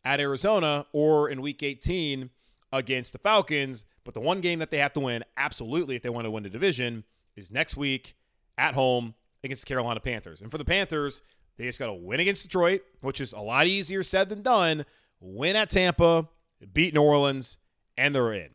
at 0.03 0.19
Arizona 0.19 0.85
or 0.91 1.29
in 1.29 1.41
Week 1.41 1.63
18 1.63 2.29
against 2.71 3.13
the 3.13 3.19
Falcons 3.19 3.85
but 4.03 4.13
the 4.13 4.19
one 4.19 4.41
game 4.41 4.59
that 4.59 4.69
they 4.69 4.77
have 4.77 4.93
to 4.93 4.99
win, 4.99 5.23
absolutely, 5.37 5.95
if 5.95 6.01
they 6.01 6.09
want 6.09 6.25
to 6.25 6.31
win 6.31 6.43
the 6.43 6.49
division, 6.49 7.03
is 7.35 7.51
next 7.51 7.77
week 7.77 8.15
at 8.57 8.75
home 8.75 9.15
against 9.43 9.63
the 9.63 9.67
Carolina 9.67 9.99
Panthers. 9.99 10.41
And 10.41 10.51
for 10.51 10.57
the 10.57 10.65
Panthers, 10.65 11.21
they 11.57 11.65
just 11.65 11.79
got 11.79 11.87
to 11.87 11.93
win 11.93 12.19
against 12.19 12.43
Detroit, 12.43 12.81
which 13.01 13.21
is 13.21 13.33
a 13.33 13.39
lot 13.39 13.67
easier 13.67 14.03
said 14.03 14.29
than 14.29 14.41
done. 14.41 14.85
Win 15.19 15.55
at 15.55 15.69
Tampa, 15.69 16.27
beat 16.73 16.93
New 16.93 17.01
Orleans, 17.01 17.57
and 17.97 18.13
they're 18.13 18.33
in. 18.33 18.49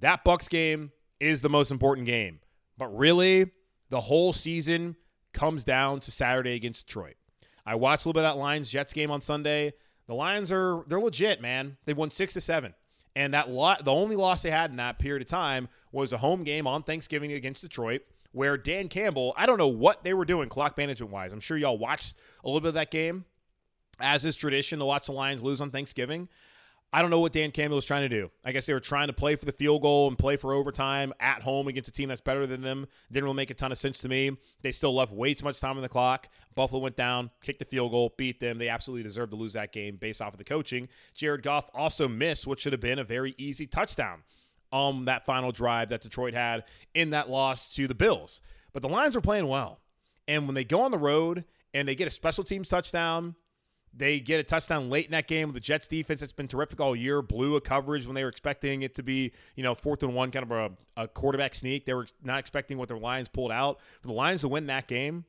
That 0.00 0.24
Bucs 0.24 0.48
game 0.48 0.92
is 1.20 1.42
the 1.42 1.48
most 1.48 1.70
important 1.70 2.06
game. 2.06 2.40
But 2.76 2.96
really, 2.96 3.50
the 3.90 4.00
whole 4.00 4.32
season 4.32 4.96
comes 5.32 5.64
down 5.64 6.00
to 6.00 6.10
Saturday 6.10 6.54
against 6.54 6.86
Detroit. 6.86 7.14
I 7.64 7.76
watched 7.76 8.04
a 8.04 8.08
little 8.08 8.20
bit 8.20 8.26
of 8.26 8.34
that 8.34 8.40
Lions 8.40 8.68
Jets 8.68 8.92
game 8.92 9.10
on 9.10 9.20
Sunday. 9.20 9.72
The 10.06 10.14
Lions 10.14 10.50
are 10.50 10.84
they're 10.88 11.00
legit, 11.00 11.40
man. 11.40 11.76
They 11.84 11.94
won 11.94 12.10
six 12.10 12.34
to 12.34 12.40
seven. 12.40 12.74
And 13.14 13.34
that 13.34 13.48
the 13.48 13.92
only 13.92 14.16
loss 14.16 14.42
they 14.42 14.50
had 14.50 14.70
in 14.70 14.76
that 14.76 14.98
period 14.98 15.22
of 15.22 15.28
time 15.28 15.68
was 15.90 16.12
a 16.12 16.18
home 16.18 16.44
game 16.44 16.66
on 16.66 16.82
Thanksgiving 16.82 17.32
against 17.32 17.62
Detroit, 17.62 18.02
where 18.32 18.56
Dan 18.56 18.88
Campbell, 18.88 19.34
I 19.36 19.44
don't 19.44 19.58
know 19.58 19.68
what 19.68 20.02
they 20.02 20.14
were 20.14 20.24
doing 20.24 20.48
clock 20.48 20.78
management 20.78 21.12
wise. 21.12 21.32
I'm 21.32 21.40
sure 21.40 21.58
y'all 21.58 21.76
watched 21.76 22.14
a 22.42 22.48
little 22.48 22.60
bit 22.60 22.68
of 22.68 22.74
that 22.74 22.90
game, 22.90 23.26
as 24.00 24.24
is 24.24 24.34
tradition 24.34 24.78
to 24.78 24.86
watch 24.86 25.06
the 25.06 25.12
Lions 25.12 25.42
lose 25.42 25.60
on 25.60 25.70
Thanksgiving. 25.70 26.28
I 26.94 27.00
don't 27.00 27.10
know 27.10 27.20
what 27.20 27.32
Dan 27.32 27.52
Campbell 27.52 27.76
was 27.76 27.86
trying 27.86 28.02
to 28.02 28.08
do. 28.08 28.30
I 28.44 28.52
guess 28.52 28.66
they 28.66 28.74
were 28.74 28.80
trying 28.80 29.06
to 29.06 29.14
play 29.14 29.34
for 29.36 29.46
the 29.46 29.52
field 29.52 29.80
goal 29.80 30.08
and 30.08 30.18
play 30.18 30.36
for 30.36 30.52
overtime 30.52 31.14
at 31.20 31.42
home 31.42 31.66
against 31.66 31.88
a 31.88 31.92
team 31.92 32.10
that's 32.10 32.20
better 32.20 32.46
than 32.46 32.60
them. 32.60 32.86
Didn't 33.10 33.24
really 33.24 33.36
make 33.36 33.50
a 33.50 33.54
ton 33.54 33.72
of 33.72 33.78
sense 33.78 33.98
to 34.00 34.10
me. 34.10 34.36
They 34.60 34.72
still 34.72 34.94
left 34.94 35.10
way 35.10 35.32
too 35.32 35.44
much 35.44 35.58
time 35.58 35.76
on 35.76 35.82
the 35.82 35.88
clock. 35.88 36.28
Buffalo 36.54 36.82
went 36.82 36.96
down, 36.96 37.30
kicked 37.42 37.60
the 37.60 37.64
field 37.64 37.92
goal, 37.92 38.12
beat 38.18 38.40
them. 38.40 38.58
They 38.58 38.68
absolutely 38.68 39.04
deserved 39.04 39.30
to 39.30 39.36
lose 39.36 39.54
that 39.54 39.72
game 39.72 39.96
based 39.96 40.20
off 40.20 40.34
of 40.34 40.38
the 40.38 40.44
coaching. 40.44 40.88
Jared 41.14 41.42
Goff 41.42 41.70
also 41.72 42.08
missed 42.08 42.46
what 42.46 42.60
should 42.60 42.74
have 42.74 42.80
been 42.80 42.98
a 42.98 43.04
very 43.04 43.34
easy 43.38 43.66
touchdown 43.66 44.22
on 44.70 45.06
that 45.06 45.24
final 45.24 45.50
drive 45.50 45.88
that 45.88 46.02
Detroit 46.02 46.34
had 46.34 46.64
in 46.92 47.10
that 47.10 47.30
loss 47.30 47.74
to 47.74 47.88
the 47.88 47.94
Bills. 47.94 48.42
But 48.74 48.82
the 48.82 48.88
Lions 48.88 49.16
are 49.16 49.22
playing 49.22 49.48
well. 49.48 49.80
And 50.28 50.46
when 50.46 50.54
they 50.54 50.64
go 50.64 50.82
on 50.82 50.90
the 50.90 50.98
road 50.98 51.44
and 51.72 51.88
they 51.88 51.94
get 51.94 52.08
a 52.08 52.10
special 52.10 52.44
teams 52.44 52.68
touchdown, 52.68 53.34
they 53.94 54.20
get 54.20 54.40
a 54.40 54.42
touchdown 54.42 54.88
late 54.88 55.06
in 55.06 55.12
that 55.12 55.28
game 55.28 55.48
with 55.48 55.54
the 55.54 55.60
Jets 55.60 55.86
defense 55.86 56.20
that's 56.20 56.32
been 56.32 56.48
terrific 56.48 56.80
all 56.80 56.96
year. 56.96 57.20
Blew 57.20 57.56
a 57.56 57.60
coverage 57.60 58.06
when 58.06 58.14
they 58.14 58.22
were 58.22 58.30
expecting 58.30 58.82
it 58.82 58.94
to 58.94 59.02
be, 59.02 59.32
you 59.54 59.62
know, 59.62 59.74
fourth 59.74 60.02
and 60.02 60.14
one, 60.14 60.30
kind 60.30 60.50
of 60.50 60.50
a, 60.50 61.02
a 61.02 61.08
quarterback 61.08 61.54
sneak. 61.54 61.84
They 61.84 61.94
were 61.94 62.06
not 62.22 62.38
expecting 62.38 62.78
what 62.78 62.88
the 62.88 62.96
Lions 62.96 63.28
pulled 63.28 63.52
out. 63.52 63.80
For 64.00 64.08
the 64.08 64.14
Lions 64.14 64.40
to 64.42 64.48
win 64.48 64.66
that 64.66 64.88
game, 64.88 65.24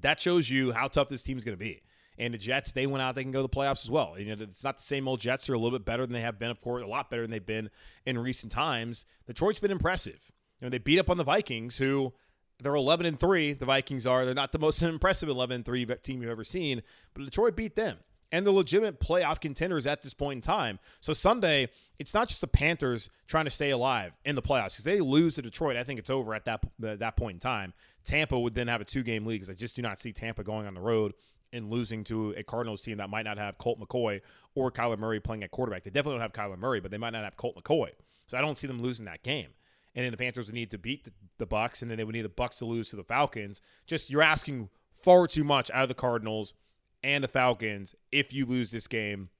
that 0.00 0.20
shows 0.20 0.48
you 0.48 0.72
how 0.72 0.88
tough 0.88 1.08
this 1.08 1.22
team 1.22 1.38
is 1.38 1.44
going 1.44 1.56
to 1.56 1.64
be. 1.64 1.82
And 2.18 2.32
the 2.32 2.38
Jets, 2.38 2.72
they 2.72 2.86
went 2.86 3.02
out, 3.02 3.14
they 3.14 3.22
can 3.22 3.32
go 3.32 3.42
to 3.42 3.42
the 3.42 3.48
playoffs 3.48 3.84
as 3.84 3.90
well. 3.90 4.14
You 4.18 4.34
know, 4.34 4.42
it's 4.42 4.64
not 4.64 4.76
the 4.76 4.82
same 4.82 5.06
old 5.06 5.20
Jets. 5.20 5.46
They're 5.46 5.54
a 5.54 5.58
little 5.58 5.76
bit 5.76 5.84
better 5.84 6.06
than 6.06 6.14
they 6.14 6.22
have 6.22 6.38
been, 6.38 6.50
of 6.50 6.60
course, 6.60 6.82
a 6.82 6.86
lot 6.86 7.10
better 7.10 7.22
than 7.22 7.30
they've 7.30 7.44
been 7.44 7.68
in 8.06 8.18
recent 8.18 8.52
times. 8.52 9.04
Detroit's 9.26 9.58
been 9.58 9.70
impressive. 9.70 10.32
You 10.60 10.66
know, 10.66 10.70
they 10.70 10.78
beat 10.78 10.98
up 10.98 11.10
on 11.10 11.18
the 11.18 11.24
Vikings, 11.24 11.76
who 11.76 12.14
they're 12.60 12.74
11 12.74 13.06
and 13.06 13.18
3 13.18 13.52
the 13.54 13.64
vikings 13.64 14.06
are. 14.06 14.24
They're 14.24 14.34
not 14.34 14.52
the 14.52 14.58
most 14.58 14.82
impressive 14.82 15.28
11 15.28 15.56
and 15.56 15.64
3 15.64 15.86
team 16.02 16.22
you've 16.22 16.30
ever 16.30 16.44
seen 16.44 16.82
but 17.14 17.24
detroit 17.24 17.56
beat 17.56 17.76
them. 17.76 17.98
And 18.32 18.44
the 18.44 18.50
legitimate 18.50 18.98
playoff 18.98 19.40
contenders 19.40 19.86
at 19.86 20.02
this 20.02 20.12
point 20.12 20.38
in 20.38 20.40
time. 20.42 20.78
So 21.00 21.12
sunday 21.12 21.68
it's 21.98 22.14
not 22.14 22.28
just 22.28 22.40
the 22.40 22.48
panthers 22.48 23.08
trying 23.26 23.44
to 23.44 23.50
stay 23.50 23.70
alive 23.70 24.12
in 24.24 24.34
the 24.34 24.42
playoffs. 24.42 24.74
Because 24.74 24.84
they 24.84 25.00
lose 25.00 25.36
to 25.36 25.42
detroit 25.42 25.76
i 25.76 25.84
think 25.84 25.98
it's 25.98 26.10
over 26.10 26.34
at 26.34 26.44
that 26.46 26.64
that 26.78 27.16
point 27.16 27.36
in 27.36 27.40
time. 27.40 27.72
Tampa 28.04 28.38
would 28.38 28.54
then 28.54 28.68
have 28.68 28.80
a 28.80 28.84
two 28.84 29.02
game 29.02 29.26
lead 29.26 29.36
because 29.36 29.50
i 29.50 29.54
just 29.54 29.76
do 29.76 29.82
not 29.82 29.98
see 29.98 30.12
tampa 30.12 30.42
going 30.42 30.66
on 30.66 30.74
the 30.74 30.80
road 30.80 31.14
and 31.52 31.70
losing 31.70 32.04
to 32.04 32.34
a 32.36 32.42
Cardinals 32.42 32.82
team 32.82 32.98
that 32.98 33.08
might 33.08 33.24
not 33.24 33.38
have 33.38 33.56
Colt 33.58 33.80
McCoy 33.80 34.20
or 34.54 34.70
Kyler 34.70 34.98
Murray 34.98 35.20
playing 35.20 35.44
at 35.44 35.50
quarterback. 35.50 35.84
They 35.84 35.90
definitely 35.90 36.18
don't 36.18 36.22
have 36.22 36.32
Kyler 36.32 36.58
Murray, 36.58 36.80
but 36.80 36.90
they 36.90 36.98
might 36.98 37.10
not 37.10 37.24
have 37.24 37.36
Colt 37.36 37.56
McCoy. 37.56 37.90
So 38.26 38.36
I 38.36 38.40
don't 38.40 38.56
see 38.56 38.66
them 38.66 38.82
losing 38.82 39.06
that 39.06 39.22
game 39.22 39.48
and 39.96 40.04
then 40.04 40.12
the 40.12 40.18
Panthers 40.18 40.46
would 40.46 40.54
need 40.54 40.70
to 40.70 40.78
beat 40.78 41.04
the, 41.04 41.12
the 41.38 41.46
Bucs, 41.46 41.80
and 41.80 41.90
then 41.90 41.96
they 41.96 42.04
would 42.04 42.14
need 42.14 42.22
the 42.22 42.28
Bucs 42.28 42.58
to 42.58 42.66
lose 42.66 42.90
to 42.90 42.96
the 42.96 43.02
Falcons. 43.02 43.62
Just 43.86 44.10
you're 44.10 44.22
asking 44.22 44.68
far 45.02 45.26
too 45.26 45.42
much 45.42 45.70
out 45.72 45.84
of 45.84 45.88
the 45.88 45.94
Cardinals 45.94 46.54
and 47.02 47.24
the 47.24 47.28
Falcons 47.28 47.94
if 48.12 48.32
you 48.32 48.44
lose 48.44 48.70
this 48.70 48.86
game 48.86 49.30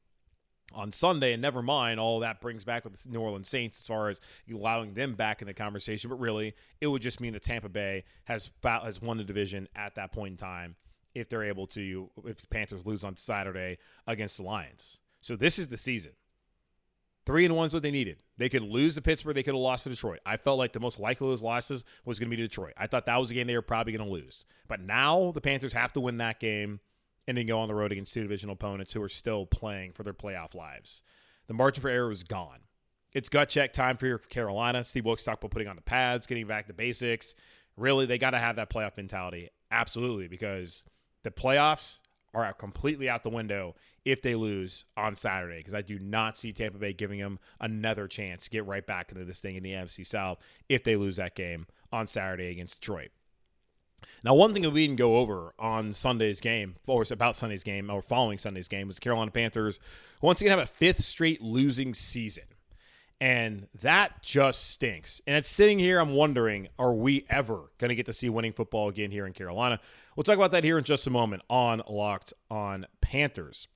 on 0.75 0.91
Sunday, 0.91 1.33
and 1.33 1.43
never 1.43 1.63
mind 1.63 2.01
all 2.01 2.21
that 2.21 2.41
brings 2.41 2.65
back 2.65 2.85
with 2.85 3.01
the 3.01 3.09
New 3.11 3.21
Orleans 3.21 3.49
Saints 3.49 3.79
as 3.79 3.87
far 3.87 4.09
as 4.09 4.21
allowing 4.53 4.95
them 4.95 5.15
back 5.15 5.41
in 5.41 5.47
the 5.47 5.55
conversation. 5.55 6.11
But 6.11 6.19
really, 6.19 6.55
it 6.81 6.87
would 6.87 7.03
just 7.03 7.21
mean 7.21 7.35
that 7.35 7.43
Tampa 7.43 7.69
Bay 7.69 8.05
has 8.25 8.51
has 8.63 9.01
won 9.01 9.19
the 9.19 9.25
division 9.25 9.69
at 9.77 9.95
that 9.97 10.11
point 10.11 10.33
in 10.33 10.37
time 10.39 10.77
if 11.15 11.29
they're 11.29 11.45
able 11.45 11.67
to 11.69 12.11
if 12.25 12.41
the 12.41 12.47
Panthers 12.49 12.87
lose 12.87 13.05
on 13.05 13.17
Saturday 13.17 13.79
against 14.07 14.39
the 14.39 14.43
Lions. 14.43 15.01
So 15.21 15.37
this 15.37 15.59
is 15.59 15.69
the 15.69 15.79
season. 15.79 16.13
Three 17.27 17.45
and 17.45 17.57
one's 17.57 17.75
what 17.75 17.83
they 17.83 17.91
needed. 17.91 18.23
They 18.39 18.49
could 18.49 18.63
lose 18.63 18.95
to 18.95 19.03
Pittsburgh. 19.03 19.35
They 19.35 19.43
could 19.43 19.55
have 19.55 19.61
lost 19.61 19.83
to 19.85 19.91
Detroit. 19.91 20.21
I 20.25 20.37
felt 20.37 20.59
like 20.59 20.73
the 20.73 20.81
most 20.81 21.01
likely 21.01 21.27
of 21.27 21.33
those 21.33 21.43
losses 21.43 21.85
was 22.05 22.21
going 22.21 22.31
to 22.31 22.37
be 22.37 22.41
to 22.41 22.49
Detroit. 22.49 22.75
I 22.77 22.87
thought 22.87 23.07
that 23.07 23.17
was 23.17 23.33
a 23.33 23.35
game 23.35 23.49
they 23.49 23.57
were 23.57 23.63
probably 23.63 23.93
going 23.93 24.09
to 24.09 24.13
lose. 24.13 24.45
But 24.69 24.81
now 24.81 25.33
the 25.33 25.41
Panthers 25.41 25.73
have 25.73 25.93
to 25.95 26.01
win 26.01 26.19
that 26.19 26.39
game 26.39 26.79
and 27.27 27.37
then 27.37 27.47
go 27.47 27.59
on 27.59 27.67
the 27.67 27.75
road 27.75 27.91
against 27.91 28.13
two 28.13 28.23
divisional 28.23 28.53
opponents 28.53 28.93
who 28.93 29.03
are 29.03 29.09
still 29.09 29.45
playing 29.45 29.93
for 29.93 30.05
their 30.05 30.15
playoff 30.15 30.55
lives. 30.55 31.03
The 31.49 31.55
margin 31.55 31.83
for 31.83 31.89
error 31.89 32.09
was 32.09 32.23
gone. 32.23 32.61
It's 33.13 33.29
gut 33.29 33.49
check 33.49 33.73
time 33.73 33.97
for 33.97 34.07
your 34.07 34.19
Carolina. 34.19 34.85
Steve 34.85 35.05
Wilks 35.05 35.25
talked 35.25 35.43
about 35.43 35.51
putting 35.51 35.69
on 35.69 35.77
the 35.77 35.83
pads, 35.83 36.27
getting 36.29 36.47
back 36.47 36.69
to 36.69 36.75
basics. 36.75 37.35
Really, 37.77 38.07
they 38.07 38.19
got 38.19 38.31
to 38.31 38.39
have 38.39 38.57
that 38.57 38.71
playoff 38.71 38.97
mentality. 38.97 39.49
Absolutely, 39.71 40.29
because 40.29 40.85
the 41.25 41.31
playoffs 41.31 41.99
are 42.37 42.45
out 42.45 42.59
completely 42.59 43.09
out 43.09 43.23
the 43.23 43.31
window 43.31 43.75
if 44.05 44.21
they 44.21 44.35
lose 44.35 44.85
on 44.95 45.17
Saturday 45.17 45.57
because 45.57 45.73
I 45.73 45.81
do 45.81 45.99
not 45.99 46.37
see 46.37 46.53
Tampa 46.53 46.77
Bay 46.77 46.93
giving 46.93 47.19
them 47.19 47.39
another 47.59 48.07
chance 48.07 48.45
to 48.45 48.51
get 48.51 48.67
right 48.67 48.87
back 48.87 49.11
into 49.11 49.25
this 49.25 49.41
thing 49.41 49.57
in 49.57 49.63
the 49.63 49.73
NFC 49.73 50.07
South 50.07 50.39
if 50.69 50.85
they 50.85 50.97
lose 50.97 51.17
that 51.17 51.35
game 51.35 51.67
on 51.91 52.07
Saturday 52.07 52.51
against 52.51 52.81
Detroit. 52.81 53.11
Now, 54.23 54.35
one 54.35 54.53
thing 54.53 54.63
that 54.63 54.71
we 54.71 54.87
didn't 54.87 54.99
go 54.99 55.17
over 55.17 55.55
on 55.59 55.95
Sunday's 55.95 56.43
game, 56.43 56.77
or 56.87 57.05
about 57.11 57.37
Sunday's 57.37 57.65
game, 57.65 57.91
or 57.91 58.03
following 58.03 58.37
Sunday's 58.37 58.69
game, 58.69 58.87
was 58.87 58.97
the 58.97 59.01
Carolina 59.01 59.31
Panthers 59.31 59.81
once 60.21 60.41
again 60.43 60.51
have 60.51 60.69
a 60.69 60.71
fifth 60.71 61.03
straight 61.03 61.41
losing 61.41 61.95
season. 61.95 62.45
And 63.21 63.67
that 63.81 64.23
just 64.23 64.71
stinks. 64.71 65.23
And 65.27 65.37
it's 65.37 65.49
sitting 65.49 65.79
here, 65.79 65.99
I'm 65.99 66.13
wondering, 66.13 66.69
are 66.79 66.93
we 66.93 67.25
ever 67.31 67.71
going 67.79 67.89
to 67.89 67.95
get 67.95 68.07
to 68.07 68.13
see 68.13 68.29
winning 68.29 68.53
football 68.53 68.89
again 68.89 69.11
here 69.11 69.27
in 69.27 69.33
Carolina? 69.33 69.81
We'll 70.15 70.25
talk 70.25 70.37
about 70.37 70.51
that 70.51 70.65
here 70.65 70.77
in 70.77 70.85
just 70.85 71.07
a 71.07 71.11
moment 71.11 71.43
on 71.49 71.83
Locked 71.89 72.35
on 72.51 72.87
Panthers. 73.01 73.69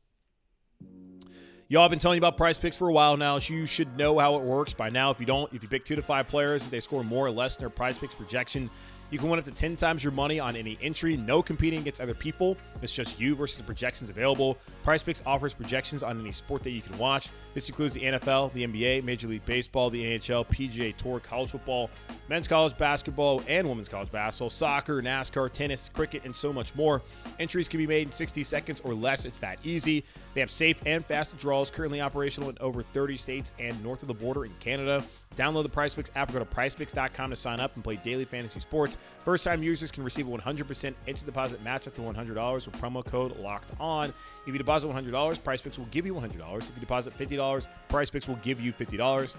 Y'all 1.68 1.82
have 1.82 1.90
been 1.90 2.00
telling 2.00 2.16
you 2.16 2.26
about 2.26 2.36
PrizePicks 2.36 2.76
for 2.76 2.88
a 2.88 2.92
while 2.92 3.16
now. 3.16 3.38
So 3.38 3.54
you 3.54 3.64
should 3.64 3.96
know 3.96 4.18
how 4.18 4.34
it 4.34 4.42
works 4.42 4.74
by 4.74 4.90
now. 4.90 5.10
If 5.10 5.20
you 5.20 5.26
don't, 5.26 5.52
if 5.54 5.62
you 5.62 5.68
pick 5.68 5.84
two 5.84 5.94
to 5.96 6.02
five 6.02 6.26
players, 6.26 6.64
if 6.64 6.70
they 6.70 6.80
score 6.80 7.04
more 7.04 7.26
or 7.26 7.30
less 7.30 7.56
than 7.56 7.62
their 7.62 7.70
PrizePicks 7.70 8.16
projection, 8.16 8.68
you 9.10 9.18
can 9.18 9.28
win 9.28 9.38
up 9.38 9.44
to 9.44 9.50
10 9.50 9.76
times 9.76 10.04
your 10.04 10.12
money 10.12 10.38
on 10.38 10.56
any 10.56 10.78
entry, 10.80 11.16
no 11.16 11.42
competing 11.42 11.80
against 11.80 12.00
other 12.00 12.14
people. 12.14 12.56
It's 12.80 12.92
just 12.92 13.18
you 13.20 13.34
versus 13.34 13.58
the 13.58 13.64
projections 13.64 14.08
available. 14.08 14.56
Prize 14.84 15.02
Picks 15.02 15.22
offers 15.26 15.52
projections 15.52 16.02
on 16.02 16.20
any 16.20 16.32
sport 16.32 16.62
that 16.62 16.70
you 16.70 16.80
can 16.80 16.96
watch. 16.96 17.30
This 17.52 17.68
includes 17.68 17.94
the 17.94 18.02
NFL, 18.02 18.52
the 18.52 18.66
NBA, 18.66 19.04
Major 19.04 19.28
League 19.28 19.44
Baseball, 19.44 19.90
the 19.90 20.02
NHL, 20.02 20.46
PGA 20.46 20.96
Tour, 20.96 21.18
college 21.20 21.50
football, 21.50 21.90
men's 22.28 22.46
college 22.46 22.76
basketball, 22.78 23.42
and 23.48 23.68
women's 23.68 23.88
college 23.88 24.12
basketball, 24.12 24.50
soccer, 24.50 25.02
NASCAR, 25.02 25.50
tennis, 25.52 25.88
cricket, 25.88 26.24
and 26.24 26.34
so 26.34 26.52
much 26.52 26.74
more. 26.74 27.02
Entries 27.38 27.68
can 27.68 27.78
be 27.78 27.86
made 27.86 28.08
in 28.08 28.12
60 28.12 28.44
seconds 28.44 28.80
or 28.84 28.94
less. 28.94 29.24
It's 29.24 29.40
that 29.40 29.58
easy. 29.64 30.04
They 30.34 30.40
have 30.40 30.50
safe 30.50 30.80
and 30.86 31.04
fast 31.04 31.32
withdrawals 31.32 31.70
currently 31.70 32.00
operational 32.00 32.50
in 32.50 32.58
over 32.60 32.82
30 32.82 33.16
states 33.16 33.52
and 33.58 33.82
north 33.82 34.02
of 34.02 34.08
the 34.08 34.14
border 34.14 34.44
in 34.44 34.52
Canada. 34.60 35.04
Download 35.36 35.62
the 35.62 35.68
PrizePicks 35.68 36.10
app 36.14 36.30
or 36.30 36.34
go 36.34 36.38
to 36.40 36.44
PrizePicks.com 36.44 37.30
to 37.30 37.36
sign 37.36 37.60
up 37.60 37.74
and 37.74 37.84
play 37.84 37.96
daily 37.96 38.24
fantasy 38.24 38.60
sports. 38.60 38.98
First-time 39.24 39.62
users 39.62 39.90
can 39.90 40.02
receive 40.02 40.26
a 40.26 40.30
100% 40.30 40.94
instant 41.06 41.26
deposit 41.26 41.62
match 41.62 41.86
up 41.86 41.94
to 41.94 42.00
$100 42.00 42.66
with 42.66 42.80
promo 42.80 43.04
code 43.04 43.38
Locked 43.38 43.72
On. 43.78 44.08
If 44.46 44.52
you 44.52 44.58
deposit 44.58 44.88
$100, 44.88 45.10
PrizePicks 45.10 45.78
will 45.78 45.86
give 45.86 46.06
you 46.06 46.14
$100. 46.14 46.58
If 46.58 46.70
you 46.74 46.80
deposit 46.80 47.16
$50, 47.16 47.68
PrizePicks 47.88 48.28
will 48.28 48.36
give 48.36 48.60
you 48.60 48.72
$50. 48.72 49.34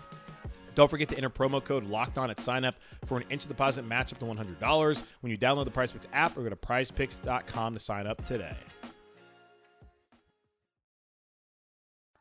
Don't 0.73 0.89
forget 0.89 1.09
to 1.09 1.17
enter 1.17 1.29
promo 1.29 1.63
code 1.63 1.85
Locked 1.85 2.17
On 2.17 2.29
at 2.29 2.39
sign 2.39 2.63
up 2.63 2.75
for 3.05 3.17
an 3.17 3.23
instant 3.29 3.57
deposit 3.57 3.85
match 3.85 4.13
up 4.13 4.19
to 4.19 4.25
$100 4.25 5.03
when 5.21 5.31
you 5.31 5.37
download 5.37 5.65
the 5.65 5.71
PrizePicks 5.71 6.05
app 6.13 6.37
or 6.37 6.43
go 6.43 6.49
to 6.49 6.55
PrizePicks.com 6.55 7.73
to 7.73 7.79
sign 7.79 8.07
up 8.07 8.23
today. 8.23 8.55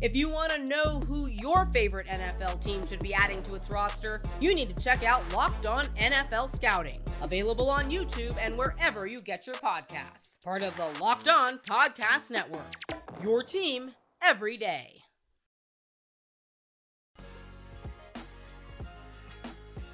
If 0.00 0.14
you 0.14 0.28
want 0.28 0.52
to 0.52 0.64
know 0.64 1.00
who 1.00 1.26
your 1.26 1.66
favorite 1.72 2.06
NFL 2.06 2.62
team 2.62 2.86
should 2.86 3.00
be 3.00 3.12
adding 3.12 3.42
to 3.42 3.54
its 3.54 3.68
roster, 3.68 4.22
you 4.40 4.54
need 4.54 4.68
to 4.68 4.80
check 4.80 5.02
out 5.02 5.32
Locked 5.32 5.66
On 5.66 5.86
NFL 5.96 6.54
Scouting, 6.54 7.00
available 7.20 7.68
on 7.68 7.90
YouTube 7.90 8.36
and 8.40 8.56
wherever 8.56 9.08
you 9.08 9.20
get 9.20 9.44
your 9.44 9.56
podcasts. 9.56 10.40
Part 10.44 10.62
of 10.62 10.76
the 10.76 10.86
Locked 11.02 11.26
On 11.26 11.58
Podcast 11.68 12.30
Network. 12.30 12.74
Your 13.24 13.42
team 13.42 13.90
every 14.22 14.56
day. 14.56 15.02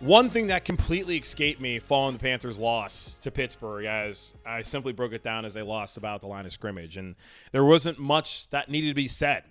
One 0.01 0.29
thing 0.29 0.49
that 0.49 0.67
completely 0.67 1.17
escaped 1.17 1.63
me 1.63 1.79
following 1.79 2.13
the 2.13 2.19
Panthers' 2.19 2.59
loss 2.59 3.17
to 3.23 3.31
Pittsburgh, 3.31 3.87
as 3.87 4.35
I 4.45 4.61
simply 4.61 4.93
broke 4.93 5.15
it 5.15 5.23
down 5.23 5.47
as 5.47 5.55
they 5.55 5.63
lost 5.63 5.97
about 5.97 6.21
the 6.21 6.29
line 6.29 6.45
of 6.45 6.53
scrimmage, 6.53 6.99
and 6.99 7.15
there 7.53 7.65
wasn't 7.65 7.99
much 7.99 8.51
that 8.51 8.69
needed 8.69 8.89
to 8.89 8.95
be 8.95 9.09
said. 9.09 9.45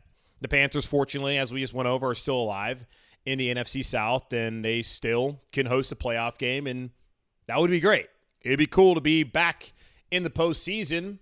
The 0.43 0.47
Panthers, 0.49 0.85
fortunately, 0.85 1.37
as 1.37 1.51
we 1.51 1.61
just 1.61 1.73
went 1.73 1.87
over, 1.87 2.09
are 2.09 2.15
still 2.15 2.35
alive 2.35 2.85
in 3.25 3.37
the 3.37 3.53
NFC 3.53 3.83
South, 3.83 4.31
and 4.33 4.63
they 4.63 4.81
still 4.81 5.41
can 5.51 5.65
host 5.65 5.91
a 5.91 5.95
playoff 5.95 6.37
game, 6.37 6.67
and 6.67 6.91
that 7.47 7.59
would 7.59 7.71
be 7.71 7.79
great. 7.79 8.07
It'd 8.41 8.59
be 8.59 8.67
cool 8.67 8.93
to 8.95 9.01
be 9.01 9.23
back 9.23 9.73
in 10.11 10.23
the 10.23 10.29
postseason, 10.29 11.19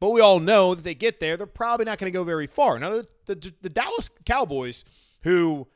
but 0.00 0.10
we 0.10 0.20
all 0.20 0.40
know 0.40 0.74
that 0.74 0.82
they 0.82 0.94
get 0.94 1.20
there, 1.20 1.36
they're 1.36 1.46
probably 1.46 1.84
not 1.84 1.98
going 1.98 2.10
to 2.10 2.18
go 2.18 2.24
very 2.24 2.46
far. 2.46 2.78
Now, 2.78 2.90
the, 2.90 3.06
the, 3.26 3.54
the 3.60 3.70
Dallas 3.70 4.10
Cowboys, 4.24 4.84
who 5.22 5.68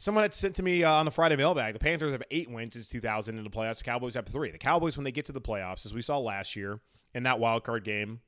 Someone 0.00 0.24
had 0.24 0.32
sent 0.32 0.56
to 0.56 0.62
me 0.62 0.82
uh, 0.82 0.90
on 0.90 1.04
the 1.04 1.10
Friday 1.10 1.36
mailbag. 1.36 1.74
The 1.74 1.78
Panthers 1.78 2.12
have 2.12 2.22
eight 2.30 2.50
wins 2.50 2.72
since 2.72 2.88
2000 2.88 3.36
in 3.36 3.44
the 3.44 3.50
playoffs. 3.50 3.78
The 3.78 3.84
Cowboys 3.84 4.14
have 4.14 4.24
three. 4.24 4.50
The 4.50 4.56
Cowboys, 4.56 4.96
when 4.96 5.04
they 5.04 5.12
get 5.12 5.26
to 5.26 5.32
the 5.32 5.42
playoffs, 5.42 5.84
as 5.84 5.92
we 5.92 6.00
saw 6.00 6.16
last 6.16 6.56
year 6.56 6.80
in 7.12 7.24
that 7.24 7.38
wild 7.38 7.64
card 7.64 7.84
game 7.84 8.20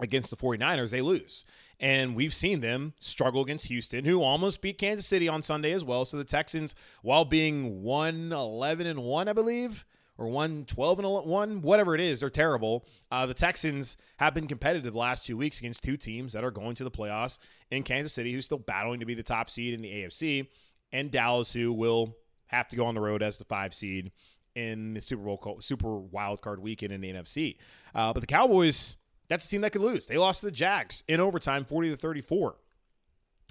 against 0.00 0.30
the 0.30 0.36
49ers, 0.36 0.90
they 0.90 1.02
lose. 1.02 1.44
And 1.78 2.14
we've 2.14 2.34
seen 2.34 2.60
them 2.60 2.92
struggle 2.98 3.42
against 3.42 3.68
Houston, 3.68 4.04
who 4.04 4.22
almost 4.22 4.60
beat 4.60 4.78
Kansas 4.78 5.06
City 5.06 5.28
on 5.28 5.42
Sunday 5.42 5.72
as 5.72 5.84
well. 5.84 6.04
So 6.04 6.16
the 6.16 6.24
Texans, 6.24 6.74
while 7.02 7.24
being 7.24 7.82
111 7.82 8.86
and 8.86 9.02
1, 9.02 9.28
I 9.28 9.32
believe, 9.32 9.84
or 10.18 10.28
112 10.28 10.98
and 10.98 11.08
1, 11.26 11.62
whatever 11.62 11.94
it 11.94 12.00
is, 12.00 12.20
they're 12.20 12.28
terrible. 12.28 12.84
Uh, 13.10 13.24
the 13.24 13.34
Texans 13.34 13.96
have 14.18 14.34
been 14.34 14.46
competitive 14.46 14.92
the 14.92 14.98
last 14.98 15.26
two 15.26 15.38
weeks 15.38 15.58
against 15.58 15.82
two 15.82 15.96
teams 15.96 16.34
that 16.34 16.44
are 16.44 16.50
going 16.50 16.74
to 16.74 16.84
the 16.84 16.90
playoffs 16.90 17.38
in 17.70 17.82
Kansas 17.82 18.12
City, 18.12 18.32
who's 18.32 18.44
still 18.44 18.58
battling 18.58 19.00
to 19.00 19.06
be 19.06 19.14
the 19.14 19.22
top 19.22 19.48
seed 19.48 19.72
in 19.72 19.80
the 19.80 19.90
AFC 19.90 20.46
and 20.92 21.10
Dallas, 21.10 21.52
who 21.52 21.72
will 21.72 22.14
have 22.48 22.68
to 22.68 22.76
go 22.76 22.84
on 22.84 22.94
the 22.94 23.00
road 23.00 23.22
as 23.22 23.38
the 23.38 23.44
five 23.44 23.72
seed 23.72 24.12
in 24.54 24.94
the 24.94 25.00
Super 25.00 25.22
Bowl 25.22 25.58
Super 25.60 25.96
Wild 25.98 26.42
Card 26.42 26.60
weekend 26.60 26.92
in 26.92 27.00
the 27.00 27.12
NFC. 27.12 27.56
Uh, 27.94 28.12
but 28.12 28.20
the 28.20 28.26
Cowboys, 28.26 28.96
that's 29.30 29.46
a 29.46 29.48
team 29.48 29.62
that 29.62 29.70
could 29.70 29.80
lose. 29.80 30.06
They 30.06 30.18
lost 30.18 30.40
to 30.40 30.46
the 30.46 30.52
Jags 30.52 31.02
in 31.08 31.20
overtime, 31.20 31.64
forty 31.64 31.88
to 31.88 31.96
thirty 31.96 32.20
four, 32.20 32.56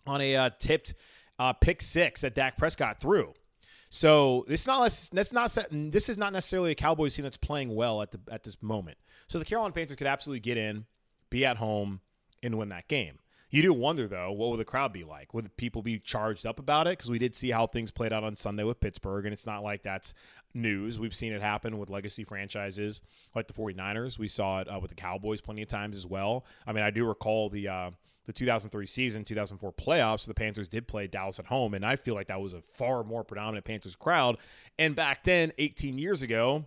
on 0.06 0.22
a 0.22 0.36
uh, 0.36 0.50
tipped 0.60 0.94
uh, 1.40 1.54
pick 1.54 1.82
six 1.82 2.22
that 2.22 2.36
Dak 2.36 2.58
Prescott 2.58 3.00
threw. 3.00 3.34
So 3.90 4.46
this 4.48 4.62
is 4.62 4.68
not 4.68 4.84
that's 5.12 5.34
not 5.34 5.58
this 5.72 6.10
is 6.10 6.18
not 6.18 6.34
necessarily 6.34 6.72
a 6.72 6.76
Cowboys 6.76 7.16
team 7.16 7.24
that's 7.24 7.38
playing 7.38 7.74
well 7.74 8.04
at 8.04 8.12
the 8.12 8.20
at 8.30 8.44
this 8.44 8.62
moment. 8.62 9.00
So 9.28 9.40
the 9.40 9.46
Carolina 9.46 9.74
Panthers 9.74 9.96
could 9.96 10.06
absolutely 10.06 10.42
get 10.42 10.58
in, 10.58 10.86
be 11.30 11.46
at 11.46 11.58
home, 11.58 12.02
and 12.44 12.58
win 12.58 12.70
that 12.70 12.88
game. 12.88 13.18
You 13.50 13.64
do 13.64 13.74
wonder 13.74 14.08
though, 14.08 14.32
what 14.32 14.52
would 14.52 14.60
the 14.60 14.66
crowd 14.66 14.94
be 14.94 15.04
like? 15.04 15.34
Would 15.34 15.58
people 15.58 15.82
be 15.82 15.98
charged 15.98 16.46
up 16.46 16.60
about 16.60 16.86
it? 16.86 16.98
Because 16.98 17.10
we 17.10 17.18
did 17.18 17.34
see 17.34 17.50
how 17.50 17.66
things 17.66 17.90
played 17.90 18.14
out 18.14 18.24
on 18.24 18.36
Sunday 18.36 18.64
with 18.64 18.80
Pittsburgh, 18.80 19.26
and 19.26 19.34
it's 19.34 19.48
not 19.48 19.64
like 19.64 19.82
that's 19.82 20.14
news. 20.54 21.00
We've 21.00 21.16
seen 21.16 21.34
it 21.34 21.42
happen 21.42 21.80
with 21.80 21.90
legacy 21.90 22.24
franchises 22.24 23.02
like 23.36 23.48
the 23.48 23.54
49ers. 23.54 24.20
We 24.20 24.28
saw 24.28 24.60
it 24.60 24.68
uh, 24.68 24.80
with 24.80 24.90
the 24.90 24.96
Cowboys 24.96 25.42
plenty 25.42 25.64
of 25.64 25.68
times 25.68 25.96
as 25.96 26.06
well. 26.06 26.46
I 26.68 26.74
mean, 26.74 26.84
I 26.84 26.92
do 26.92 27.06
recall 27.06 27.50
the 27.50 27.68
uh, 27.68 27.92
the 28.26 28.34
2003 28.34 28.86
season, 28.86 29.24
2004 29.24 29.74
playoffs. 29.74 30.28
The 30.28 30.36
Panthers 30.36 30.70
did 30.70 30.88
play 30.88 31.08
Dallas 31.08 31.40
at 31.40 31.48
home, 31.48 31.74
and 31.74 31.84
I 31.84 31.96
feel 31.96 32.14
like 32.14 32.28
that 32.28 32.42
was 32.42 32.54
a 32.54 32.62
far 32.62 33.04
more 33.04 33.24
predominant 33.24 33.66
Panthers 33.66 33.96
crowd. 33.96 34.38
And 34.78 34.96
back 34.96 35.24
then, 35.24 35.52
18 35.58 35.98
years 35.98 36.22
ago, 36.22 36.66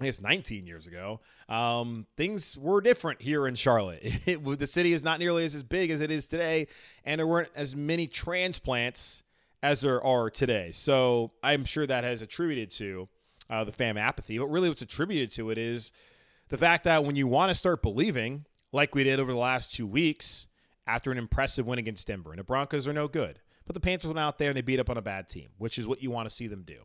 I 0.00 0.04
guess 0.04 0.20
19 0.20 0.66
years 0.66 0.86
ago, 0.86 1.20
um, 1.48 2.06
things 2.16 2.56
were 2.56 2.80
different 2.80 3.20
here 3.20 3.46
in 3.46 3.54
Charlotte. 3.54 4.00
It, 4.26 4.58
the 4.58 4.66
city 4.66 4.92
is 4.92 5.04
not 5.04 5.18
nearly 5.18 5.44
as, 5.44 5.54
as 5.54 5.62
big 5.62 5.90
as 5.90 6.00
it 6.00 6.10
is 6.10 6.26
today, 6.26 6.68
and 7.04 7.18
there 7.18 7.26
weren't 7.26 7.50
as 7.54 7.76
many 7.76 8.06
transplants 8.06 9.22
as 9.62 9.82
there 9.82 10.02
are 10.02 10.30
today. 10.30 10.70
So 10.70 11.32
I'm 11.42 11.64
sure 11.64 11.86
that 11.86 12.04
has 12.04 12.22
attributed 12.22 12.70
to 12.72 13.08
uh, 13.50 13.64
the 13.64 13.72
fan 13.72 13.96
apathy. 13.96 14.38
But 14.38 14.46
really, 14.46 14.68
what's 14.68 14.82
attributed 14.82 15.30
to 15.32 15.50
it 15.50 15.58
is 15.58 15.92
the 16.48 16.58
fact 16.58 16.84
that 16.84 17.04
when 17.04 17.16
you 17.16 17.26
want 17.26 17.50
to 17.50 17.54
start 17.54 17.82
believing, 17.82 18.46
like 18.72 18.94
we 18.94 19.04
did 19.04 19.20
over 19.20 19.32
the 19.32 19.38
last 19.38 19.74
two 19.74 19.86
weeks 19.86 20.46
after 20.86 21.12
an 21.12 21.18
impressive 21.18 21.66
win 21.66 21.78
against 21.78 22.06
Denver, 22.06 22.30
and 22.30 22.38
the 22.38 22.44
Broncos 22.44 22.86
are 22.86 22.92
no 22.92 23.08
good, 23.08 23.40
but 23.66 23.74
the 23.74 23.80
Panthers 23.80 24.08
went 24.08 24.18
out 24.18 24.38
there 24.38 24.48
and 24.48 24.56
they 24.56 24.62
beat 24.62 24.80
up 24.80 24.90
on 24.90 24.96
a 24.96 25.02
bad 25.02 25.28
team, 25.28 25.50
which 25.58 25.78
is 25.78 25.86
what 25.86 26.02
you 26.02 26.10
want 26.10 26.28
to 26.28 26.34
see 26.34 26.46
them 26.46 26.62
do. 26.62 26.82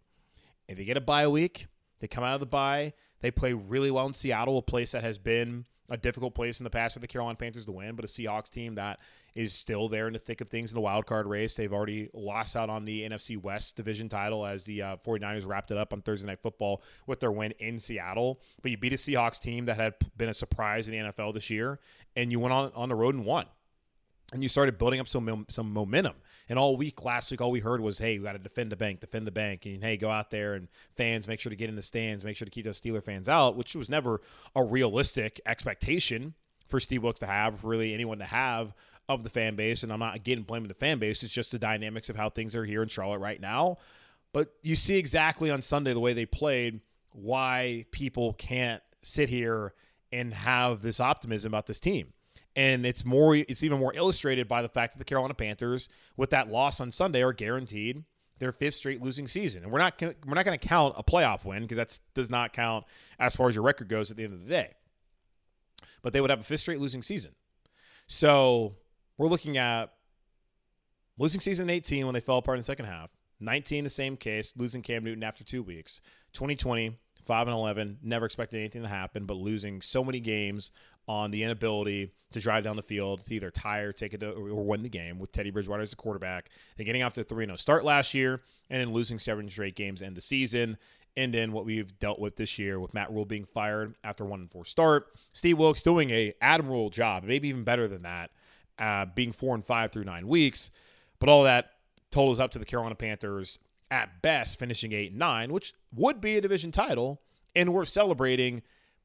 If 0.67 0.77
they 0.77 0.85
get 0.85 0.97
a 0.97 1.01
bye 1.01 1.27
week, 1.27 1.67
they 1.99 2.07
come 2.07 2.23
out 2.23 2.33
of 2.33 2.39
the 2.39 2.45
bye. 2.45 2.93
They 3.21 3.31
play 3.31 3.53
really 3.53 3.91
well 3.91 4.07
in 4.07 4.13
Seattle, 4.13 4.57
a 4.57 4.61
place 4.61 4.91
that 4.91 5.03
has 5.03 5.17
been 5.17 5.65
a 5.89 5.97
difficult 5.97 6.33
place 6.33 6.59
in 6.59 6.63
the 6.63 6.69
past 6.69 6.95
for 6.95 6.99
the 6.99 7.07
Carolina 7.07 7.35
Panthers 7.35 7.65
to 7.65 7.71
win, 7.71 7.95
but 7.95 8.05
a 8.05 8.07
Seahawks 8.07 8.49
team 8.49 8.75
that 8.75 8.99
is 9.35 9.53
still 9.53 9.87
there 9.87 10.07
in 10.07 10.13
the 10.13 10.19
thick 10.19 10.41
of 10.41 10.49
things 10.49 10.71
in 10.71 10.75
the 10.75 10.81
wild 10.81 11.05
card 11.05 11.27
race. 11.27 11.55
They've 11.55 11.71
already 11.71 12.09
lost 12.13 12.55
out 12.55 12.69
on 12.69 12.85
the 12.85 13.07
NFC 13.07 13.37
West 13.39 13.75
division 13.75 14.09
title 14.09 14.45
as 14.45 14.63
the 14.63 14.81
uh, 14.81 14.97
49ers 15.05 15.45
wrapped 15.45 15.71
it 15.71 15.77
up 15.77 15.93
on 15.93 16.01
Thursday 16.01 16.27
Night 16.27 16.39
Football 16.41 16.81
with 17.05 17.19
their 17.19 17.31
win 17.31 17.51
in 17.59 17.77
Seattle. 17.77 18.41
But 18.61 18.71
you 18.71 18.77
beat 18.77 18.93
a 18.93 18.97
Seahawks 18.97 19.39
team 19.39 19.65
that 19.65 19.75
had 19.75 19.93
been 20.17 20.29
a 20.29 20.33
surprise 20.33 20.89
in 20.89 20.93
the 20.93 21.11
NFL 21.11 21.33
this 21.33 21.49
year, 21.49 21.79
and 22.15 22.31
you 22.31 22.39
went 22.39 22.53
on, 22.53 22.71
on 22.73 22.89
the 22.89 22.95
road 22.95 23.15
and 23.15 23.25
won. 23.25 23.45
And 24.33 24.41
you 24.41 24.49
started 24.49 24.77
building 24.77 24.99
up 24.99 25.07
some 25.07 25.45
some 25.49 25.71
momentum. 25.71 26.15
And 26.49 26.59
all 26.59 26.77
week 26.77 27.03
last 27.03 27.31
week, 27.31 27.41
all 27.41 27.51
we 27.51 27.59
heard 27.59 27.81
was, 27.81 27.97
"Hey, 27.97 28.17
we 28.17 28.25
got 28.25 28.33
to 28.33 28.39
defend 28.39 28.71
the 28.71 28.75
bank, 28.75 28.99
defend 28.99 29.27
the 29.27 29.31
bank," 29.31 29.65
and 29.65 29.83
hey, 29.83 29.97
go 29.97 30.09
out 30.09 30.29
there 30.29 30.55
and 30.55 30.67
fans 30.95 31.27
make 31.27 31.39
sure 31.39 31.49
to 31.49 31.55
get 31.55 31.69
in 31.69 31.75
the 31.75 31.81
stands, 31.81 32.23
make 32.23 32.37
sure 32.37 32.45
to 32.45 32.51
keep 32.51 32.65
those 32.65 32.79
Steeler 32.79 33.03
fans 33.03 33.29
out, 33.29 33.55
which 33.55 33.75
was 33.75 33.89
never 33.89 34.21
a 34.55 34.63
realistic 34.63 35.41
expectation 35.45 36.33
for 36.67 36.79
Steve 36.79 37.03
Wilks 37.03 37.19
to 37.19 37.27
have, 37.27 37.59
for 37.59 37.67
really 37.67 37.93
anyone 37.93 38.19
to 38.19 38.25
have 38.25 38.73
of 39.07 39.23
the 39.23 39.29
fan 39.29 39.55
base. 39.55 39.83
And 39.83 39.93
I'm 39.93 39.99
not 39.99 40.15
again 40.15 40.41
blaming 40.41 40.67
the 40.67 40.73
fan 40.73 40.99
base; 40.99 41.23
it's 41.23 41.33
just 41.33 41.51
the 41.51 41.59
dynamics 41.59 42.09
of 42.09 42.15
how 42.15 42.29
things 42.29 42.55
are 42.55 42.65
here 42.65 42.81
in 42.81 42.89
Charlotte 42.89 43.19
right 43.19 43.39
now. 43.39 43.77
But 44.33 44.53
you 44.63 44.75
see 44.75 44.97
exactly 44.97 45.49
on 45.49 45.61
Sunday 45.61 45.93
the 45.93 45.99
way 45.99 46.13
they 46.13 46.25
played 46.25 46.81
why 47.11 47.85
people 47.91 48.33
can't 48.33 48.83
sit 49.01 49.29
here 49.29 49.73
and 50.11 50.33
have 50.33 50.81
this 50.81 50.99
optimism 50.99 51.51
about 51.51 51.67
this 51.67 51.79
team 51.79 52.11
and 52.55 52.85
it's 52.85 53.03
more 53.03 53.35
it's 53.35 53.63
even 53.63 53.79
more 53.79 53.93
illustrated 53.93 54.47
by 54.47 54.61
the 54.61 54.69
fact 54.69 54.93
that 54.93 54.99
the 54.99 55.05
Carolina 55.05 55.33
Panthers 55.33 55.89
with 56.15 56.29
that 56.29 56.49
loss 56.49 56.79
on 56.79 56.91
Sunday 56.91 57.21
are 57.21 57.33
guaranteed 57.33 58.03
their 58.39 58.51
fifth 58.51 58.75
straight 58.75 59.01
losing 59.01 59.27
season. 59.27 59.63
And 59.63 59.71
we're 59.71 59.79
not 59.79 60.01
we're 60.01 60.35
not 60.35 60.45
going 60.45 60.57
to 60.57 60.67
count 60.67 60.95
a 60.97 61.03
playoff 61.03 61.45
win 61.45 61.63
because 61.63 61.77
that 61.77 61.99
does 62.13 62.29
not 62.29 62.53
count 62.53 62.85
as 63.19 63.35
far 63.35 63.47
as 63.47 63.55
your 63.55 63.63
record 63.63 63.89
goes 63.89 64.11
at 64.11 64.17
the 64.17 64.23
end 64.23 64.33
of 64.33 64.43
the 64.43 64.49
day. 64.49 64.73
But 66.01 66.13
they 66.13 66.21
would 66.21 66.29
have 66.29 66.41
a 66.41 66.43
fifth 66.43 66.61
straight 66.61 66.79
losing 66.79 67.01
season. 67.01 67.31
So, 68.07 68.75
we're 69.17 69.27
looking 69.27 69.57
at 69.57 69.93
losing 71.17 71.41
season 71.41 71.69
18 71.69 72.05
when 72.05 72.13
they 72.13 72.19
fell 72.19 72.37
apart 72.37 72.57
in 72.57 72.59
the 72.59 72.65
second 72.65 72.85
half. 72.85 73.15
19 73.39 73.83
the 73.83 73.89
same 73.89 74.15
case, 74.15 74.53
losing 74.55 74.81
Cam 74.81 75.03
Newton 75.03 75.23
after 75.23 75.43
2 75.43 75.63
weeks. 75.63 76.01
2020 76.33 76.97
5 77.25 77.47
and 77.47 77.55
11, 77.55 77.97
never 78.03 78.25
expected 78.25 78.59
anything 78.59 78.83
to 78.83 78.87
happen, 78.87 79.25
but 79.25 79.35
losing 79.35 79.81
so 79.81 80.03
many 80.03 80.19
games 80.19 80.71
on 81.07 81.31
the 81.31 81.43
inability 81.43 82.11
to 82.31 82.39
drive 82.39 82.63
down 82.63 82.75
the 82.75 82.83
field 82.83 83.25
to 83.25 83.35
either 83.35 83.51
tie 83.51 83.79
or 83.79 83.91
take 83.91 84.13
it 84.13 84.19
to, 84.19 84.31
or 84.31 84.65
win 84.65 84.83
the 84.83 84.89
game 84.89 85.19
with 85.19 85.31
Teddy 85.31 85.51
Bridgewater 85.51 85.81
as 85.81 85.91
the 85.91 85.95
quarterback. 85.95 86.49
Then 86.77 86.85
getting 86.85 87.03
off 87.03 87.13
to 87.13 87.21
a 87.21 87.23
3 87.23 87.45
0 87.45 87.55
start 87.57 87.85
last 87.85 88.13
year 88.13 88.41
and 88.69 88.81
then 88.81 88.91
losing 88.91 89.19
seven 89.19 89.49
straight 89.49 89.75
games 89.75 90.01
in 90.01 90.13
the 90.13 90.21
season. 90.21 90.77
And 91.17 91.33
then 91.33 91.53
what 91.53 91.65
we've 91.65 91.97
dealt 91.99 92.19
with 92.19 92.35
this 92.35 92.59
year 92.59 92.79
with 92.79 92.93
Matt 92.93 93.09
Rhule 93.11 93.25
being 93.25 93.45
fired 93.45 93.95
after 94.03 94.25
one 94.25 94.41
and 94.41 94.51
four 94.51 94.65
start. 94.65 95.07
Steve 95.33 95.57
Wilks 95.57 95.81
doing 95.81 96.09
a 96.09 96.33
admirable 96.41 96.89
job, 96.89 97.23
maybe 97.23 97.47
even 97.47 97.63
better 97.63 97.87
than 97.87 98.01
that, 98.01 98.31
uh, 98.79 99.05
being 99.05 99.31
four 99.31 99.55
and 99.55 99.63
five 99.63 99.91
through 99.91 100.03
nine 100.03 100.27
weeks. 100.27 100.71
But 101.19 101.29
all 101.29 101.43
that 101.43 101.71
totals 102.11 102.39
up 102.39 102.51
to 102.51 102.59
the 102.59 102.65
Carolina 102.65 102.95
Panthers 102.95 103.59
at 103.89 104.21
best 104.21 104.59
finishing 104.59 104.91
eight 104.91 105.11
and 105.11 105.19
nine, 105.19 105.53
which 105.53 105.73
would 105.93 106.19
be 106.19 106.35
a 106.37 106.41
division 106.41 106.71
title 106.71 107.21
and 107.55 107.73
worth 107.73 107.87
celebrating 107.87 108.61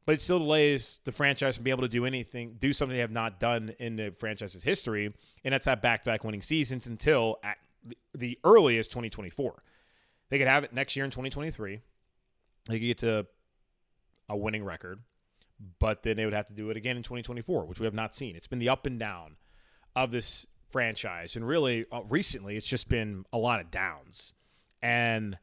but 0.07 0.15
it 0.15 0.21
still 0.21 0.39
delays 0.39 1.01
the 1.05 1.13
franchise 1.13 1.57
from 1.57 1.65
being 1.65 1.75
able 1.75 1.83
to 1.83 1.89
do 1.89 2.05
anything, 2.05 2.57
do 2.59 2.73
something 2.73 2.95
they 2.95 3.01
have 3.01 3.11
not 3.11 3.39
done 3.39 3.75
in 3.79 3.97
the 3.97 4.15
franchise's 4.19 4.63
history, 4.63 5.13
and 5.45 5.53
that's 5.53 5.67
have 5.67 5.83
back-to-back 5.83 6.25
winning 6.25 6.43
seasons 6.43 6.87
until 6.87 7.39
at 7.43 7.59
the 8.15 8.39
earliest 8.45 8.91
2024. 8.91 9.63
They 10.29 10.39
could 10.39 10.47
have 10.47 10.65
it 10.65 10.73
next 10.73 10.97
year 10.97 11.05
in 11.05 11.11
2023. 11.11 11.81
They 12.69 12.79
could 12.79 12.87
get 12.87 12.99
to 12.99 13.27
a 14.29 14.37
winning 14.37 14.65
record, 14.65 15.01
but 15.79 16.03
then 16.03 16.17
they 16.17 16.25
would 16.25 16.35
have 16.35 16.47
to 16.47 16.53
do 16.53 16.71
it 16.71 16.77
again 16.77 16.97
in 16.97 17.03
2024, 17.03 17.67
which 17.67 17.81
we 17.81 17.85
have 17.85 17.95
not 17.95 18.15
seen. 18.15 18.37
It's 18.37 18.47
been 18.47 18.59
the 18.59 18.69
up 18.69 18.87
and 18.87 18.99
down 18.99 19.37
of 19.97 20.13
this 20.13 20.47
franchise, 20.71 21.37
and 21.37 21.47
really 21.47 21.85
uh, 21.91 22.03
recently, 22.09 22.57
it's 22.57 22.67
just 22.67 22.89
been 22.89 23.25
a 23.33 23.39
lot 23.39 23.61
of 23.61 23.71
downs. 23.71 24.35
And 24.81 25.37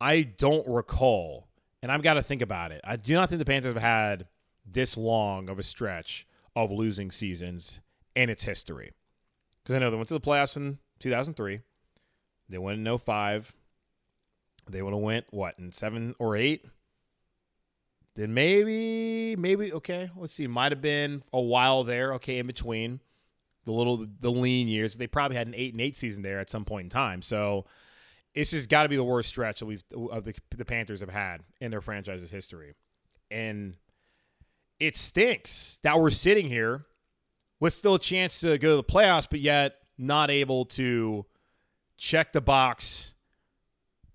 I 0.00 0.22
don't 0.22 0.66
recall 0.68 1.48
and 1.84 1.92
I've 1.92 2.02
got 2.02 2.14
to 2.14 2.22
think 2.22 2.40
about 2.40 2.72
it. 2.72 2.80
I 2.82 2.96
do 2.96 3.12
not 3.12 3.28
think 3.28 3.40
the 3.40 3.44
Panthers 3.44 3.74
have 3.74 3.82
had 3.82 4.26
this 4.64 4.96
long 4.96 5.50
of 5.50 5.58
a 5.58 5.62
stretch 5.62 6.26
of 6.56 6.70
losing 6.70 7.10
seasons 7.10 7.82
in 8.16 8.30
its 8.30 8.44
history. 8.44 8.92
Because 9.62 9.76
I 9.76 9.80
know 9.80 9.90
they 9.90 9.96
went 9.96 10.08
to 10.08 10.14
the 10.14 10.20
playoffs 10.20 10.56
in 10.56 10.78
2003. 11.00 11.60
They 12.48 12.56
went 12.56 12.78
in 12.78 12.98
05. 12.98 13.54
They 14.70 14.80
would 14.80 14.94
have 14.94 15.02
went, 15.02 15.26
what, 15.28 15.58
in 15.58 15.72
7 15.72 16.14
or 16.18 16.36
8? 16.36 16.64
Then 18.14 18.32
maybe, 18.32 19.36
maybe, 19.36 19.70
okay, 19.74 20.10
let's 20.16 20.32
see. 20.32 20.46
Might 20.46 20.72
have 20.72 20.80
been 20.80 21.22
a 21.34 21.40
while 21.40 21.84
there, 21.84 22.14
okay, 22.14 22.38
in 22.38 22.46
between 22.46 23.00
the 23.66 23.72
little, 23.72 24.06
the 24.20 24.32
lean 24.32 24.68
years. 24.68 24.96
They 24.96 25.06
probably 25.06 25.36
had 25.36 25.48
an 25.48 25.54
8 25.54 25.74
and 25.74 25.82
8 25.82 25.96
season 25.98 26.22
there 26.22 26.38
at 26.38 26.48
some 26.48 26.64
point 26.64 26.84
in 26.84 26.90
time. 26.90 27.20
So 27.20 27.66
this 28.34 28.52
has 28.52 28.66
got 28.66 28.82
to 28.84 28.88
be 28.88 28.96
the 28.96 29.04
worst 29.04 29.28
stretch 29.28 29.60
that 29.60 29.66
we've 29.66 29.84
of 30.10 30.24
the 30.24 30.34
the 30.56 30.64
Panthers 30.64 31.00
have 31.00 31.10
had 31.10 31.42
in 31.60 31.70
their 31.70 31.80
franchise's 31.80 32.30
history, 32.30 32.74
and 33.30 33.76
it 34.80 34.96
stinks 34.96 35.78
that 35.82 35.98
we're 35.98 36.10
sitting 36.10 36.48
here 36.48 36.86
with 37.60 37.72
still 37.72 37.94
a 37.94 37.98
chance 37.98 38.40
to 38.40 38.58
go 38.58 38.70
to 38.70 38.76
the 38.76 38.84
playoffs, 38.84 39.28
but 39.28 39.40
yet 39.40 39.76
not 39.96 40.30
able 40.30 40.64
to 40.64 41.24
check 41.96 42.32
the 42.32 42.40
box 42.40 43.14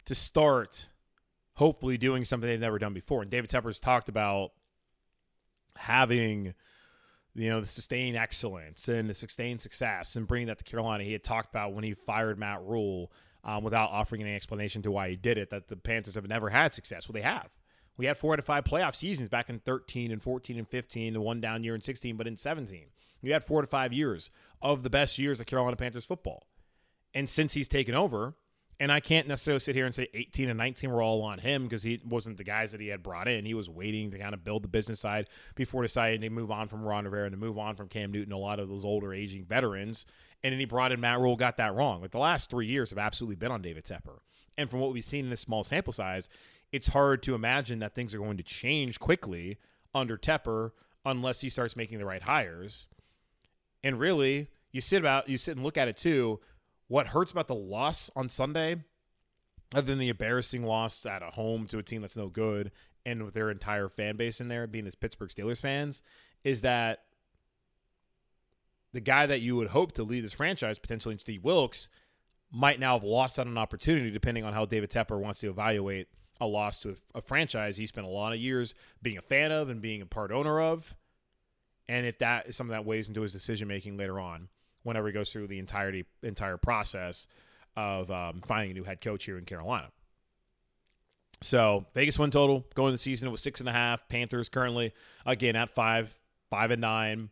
to 0.06 0.16
start. 0.16 0.90
Hopefully, 1.56 1.98
doing 1.98 2.24
something 2.24 2.50
they've 2.50 2.58
never 2.58 2.80
done 2.80 2.94
before. 2.94 3.22
And 3.22 3.30
David 3.30 3.50
Tepper's 3.50 3.82
talked 3.82 4.08
about 4.08 4.52
having 5.76 6.54
you 7.36 7.50
know, 7.50 7.62
the 7.62 7.68
sustained 7.68 8.18
excellence 8.18 8.88
and 8.88 9.10
the 9.10 9.14
sustained 9.14 9.62
success 9.62 10.16
and 10.16 10.28
bringing 10.28 10.48
that 10.48 10.58
to 10.58 10.64
Carolina. 10.64 11.04
He 11.04 11.14
had 11.14 11.24
talked 11.24 11.50
about 11.50 11.74
when 11.74 11.84
he 11.84 11.94
fired 11.94 12.40
Matt 12.40 12.62
Rhule 12.64 13.12
um, 13.50 13.64
without 13.64 13.90
offering 13.90 14.22
any 14.22 14.36
explanation 14.36 14.84
to 14.84 14.92
why 14.92 15.10
he 15.10 15.16
did 15.16 15.38
it, 15.38 15.50
that 15.50 15.70
the 15.70 15.76
Panthers 15.76 16.16
have 16.16 16.28
never 16.28 16.50
had 16.50 16.72
success. 16.72 17.08
Well, 17.08 17.14
they 17.14 17.22
have. 17.22 17.50
We 17.98 18.06
had 18.06 18.18
four 18.18 18.34
out 18.34 18.40
of 18.40 18.46
five 18.46 18.64
playoff 18.64 18.96
seasons 18.96 19.28
back 19.28 19.50
in 19.50 19.60
13 19.60 20.12
and 20.12 20.22
14 20.22 20.58
and 20.58 20.68
15, 20.68 21.14
the 21.14 21.22
one 21.22 21.42
down 21.42 21.64
year 21.64 21.74
in 21.74 21.82
16, 21.82 22.16
but 22.16 22.28
in 22.28 22.38
17. 22.38 22.86
We 23.24 23.32
had 23.32 23.44
four 23.44 23.62
to 23.62 23.68
five 23.68 23.92
years 23.92 24.30
of 24.62 24.84
the 24.84 24.90
best 24.90 25.18
years 25.18 25.40
of 25.40 25.48
Carolina 25.48 25.76
Panthers 25.76 26.06
football. 26.06 26.46
And 27.14 27.28
since 27.28 27.54
he's 27.54 27.68
taken 27.68 27.96
over, 27.96 28.36
and 28.80 28.92
I 28.92 29.02
can't 29.02 29.28
necessarily 29.28 29.60
sit 29.60 29.76
here 29.76 29.86
and 29.86 29.94
say 29.94 30.08
18 30.13 30.50
and 30.50 30.58
19 30.58 30.89
were 30.89 31.02
all 31.02 31.22
on 31.22 31.39
him 31.39 31.63
because 31.63 31.84
he 31.84 32.00
wasn't 32.08 32.38
the 32.38 32.46
guys 32.46 32.72
that 32.72 32.80
he 32.80 32.88
had 32.88 33.04
brought 33.04 33.28
in. 33.28 33.44
He 33.46 33.54
was 33.54 33.70
waiting 33.70 34.10
to 34.12 34.18
kind 34.18 34.34
of 34.34 34.44
build 34.44 34.63
the 34.63 34.70
business 34.70 35.02
side 35.02 35.28
before 35.56 35.82
deciding 35.82 36.22
to 36.22 36.30
move 36.30 36.50
on 36.50 36.70
from 36.70 36.84
Ron 36.84 37.04
Rivera 37.04 37.26
and 37.26 37.34
to 37.34 37.38
move 37.38 37.58
on 37.58 37.76
from 37.76 37.89
Cam 37.89 38.12
Newton, 38.12 38.32
a 38.32 38.38
lot 38.38 38.60
of 38.60 38.70
those 38.70 38.86
older 38.86 39.13
aging 39.13 39.44
veterans. 39.44 40.06
And 40.44 40.54
then 40.54 40.60
he 40.60 40.65
brought 40.65 40.94
in 40.94 41.02
Matt 41.02 41.20
Rhule, 41.20 41.36
got 41.36 41.58
that 41.58 41.76
wrong. 41.76 42.02
Like 42.02 42.12
the 42.12 42.20
last 42.20 42.50
three 42.50 42.68
years 42.68 42.92
have 42.92 43.00
absolutely 43.00 43.36
been 43.36 43.52
on 43.52 43.62
David 43.62 43.84
Tepper. 43.84 44.20
And 44.58 44.70
from 44.70 44.80
what 44.80 44.94
we've 44.94 45.04
seen 45.04 45.26
in 45.26 45.30
this 45.30 45.42
small 45.42 45.65
sample 45.65 45.94
size, 45.94 46.30
it's 46.72 46.89
hard 46.89 47.22
to 47.24 47.36
imagine 47.36 47.80
that 47.80 47.96
things 47.96 48.15
are 48.15 48.20
going 48.20 48.38
to 48.38 48.44
change 48.44 49.00
quickly 49.00 49.58
under 49.94 50.18
Tepper 50.18 50.72
unless 51.06 51.42
he 51.42 51.50
starts 51.50 51.76
making 51.76 51.98
the 51.98 52.06
right 52.06 52.22
hires. 52.22 52.88
And 53.84 54.00
really, 54.00 54.48
you 54.72 54.82
sit 54.82 55.00
about 55.00 55.28
you 55.28 55.38
sit 55.38 55.56
and 55.56 55.65
look 55.65 55.78
at 55.78 55.88
it 55.88 55.98
too. 55.98 56.39
What 56.89 57.08
hurts 57.08 57.32
about 57.32 57.47
the 57.47 57.56
loss 57.56 58.10
on 58.15 58.30
Sunday, 58.30 58.84
other 59.73 59.86
than 59.86 59.99
the 59.99 60.10
embarrassing 60.10 60.63
loss 60.63 61.06
at 61.06 61.21
a 61.21 61.28
home 61.28 61.67
to 61.67 61.78
a 61.78 61.84
team 61.84 62.02
that's 62.02 62.17
no 62.17 62.28
good, 62.28 62.71
and 63.06 63.23
with 63.23 63.36
their 63.36 63.52
entire 63.52 63.88
fan 63.89 64.17
base 64.17 64.41
in 64.41 64.47
there 64.47 64.67
being 64.67 64.86
this 64.86 64.95
Pittsburgh 64.95 65.30
Steelers 65.30 65.62
fans, 65.62 66.02
is 66.43 66.63
that 66.63 67.04
the 68.91 69.02
guy 69.02 69.28
that 69.28 69.39
you 69.39 69.56
would 69.56 69.67
hope 69.67 69.91
to 69.93 70.04
lead 70.04 70.23
this 70.23 70.34
franchise, 70.34 70.80
potentially 70.80 71.13
in 71.13 71.19
Steve 71.19 71.43
Wilks, 71.43 71.89
might 72.52 72.80
now 72.80 72.95
have 72.97 73.04
lost 73.04 73.38
out 73.38 73.45
on 73.45 73.52
an 73.52 73.58
opportunity 73.60 74.10
depending 74.10 74.43
on 74.43 74.54
how 74.54 74.65
David 74.65 74.89
Tepper 74.89 75.19
wants 75.19 75.41
to 75.41 75.49
evaluate 75.49 76.08
a 76.41 76.47
loss 76.47 76.82
to 76.82 76.89
a, 77.13 77.19
a, 77.19 77.21
franchise 77.21 77.78
he 77.78 77.86
spent 77.86 78.08
a 78.08 78.10
lot 78.10 78.34
of 78.34 78.39
years 78.39 78.73
being 79.02 79.19
a 79.19 79.21
fan 79.21 79.52
of 79.52 79.69
and 79.69 79.80
being 79.80 80.02
a 80.02 80.08
part 80.08 80.32
owner 80.32 80.60
of. 80.60 80.95
And 81.88 82.08
if 82.08 82.17
that 82.19 82.47
is 82.47 82.56
something 82.56 82.71
that 82.71 82.86
weighs 82.86 83.08
into 83.08 83.21
his 83.21 83.34
decision 83.34 83.67
making 83.67 83.97
later 83.97 84.19
on, 84.19 84.47
whenever 84.84 85.08
he 85.08 85.13
goes 85.13 85.32
through 85.32 85.48
the 85.48 85.60
entirety 85.60 86.06
entire 86.24 86.58
process 86.58 87.28
of 87.76 88.10
um, 88.12 88.42
finding 88.46 88.72
a 88.72 88.74
new 88.74 88.84
head 88.84 89.02
coach 89.02 89.26
here 89.26 89.38
in 89.38 89.46
Carolina. 89.46 89.89
So 91.42 91.86
Vegas 91.94 92.20
win 92.20 92.32
total 92.32 92.65
going 92.76 92.92
the 92.92 92.98
season 92.98 93.32
was 93.32 93.42
six 93.42 93.60
and 93.60 93.70
a 93.70 93.74
half. 93.74 94.08
Panthers 94.10 94.50
currently 94.50 94.94
again 95.26 95.56
at 95.56 95.70
five, 95.70 96.13
five 96.50 96.72
and 96.72 96.82
nine 96.82 97.30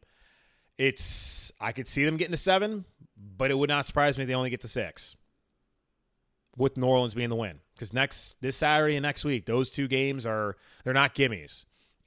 it's 0.77 1.51
I 1.60 1.71
could 1.71 1.88
see 1.88 2.05
them 2.05 2.17
getting 2.17 2.31
to 2.31 2.38
seven, 2.38 2.86
but 3.17 3.51
it 3.51 3.57
would 3.57 3.69
not 3.69 3.88
surprise 3.88 4.17
me 4.17 4.23
if 4.23 4.27
they 4.27 4.36
only 4.36 4.49
get 4.49 4.62
to 4.62 4.67
six. 4.67 5.15
With 6.55 6.75
New 6.75 6.88
Orleans 6.88 7.13
being 7.13 7.29
the 7.29 7.36
win, 7.36 7.60
because 7.75 7.93
next 7.93 8.41
this 8.41 8.57
Saturday 8.57 8.95
and 8.95 9.03
next 9.03 9.23
week, 9.23 9.45
those 9.45 9.69
two 9.69 9.88
games 9.88 10.25
are 10.25 10.55
they're 10.83 10.93
not 10.93 11.13
gimmies, 11.13 11.65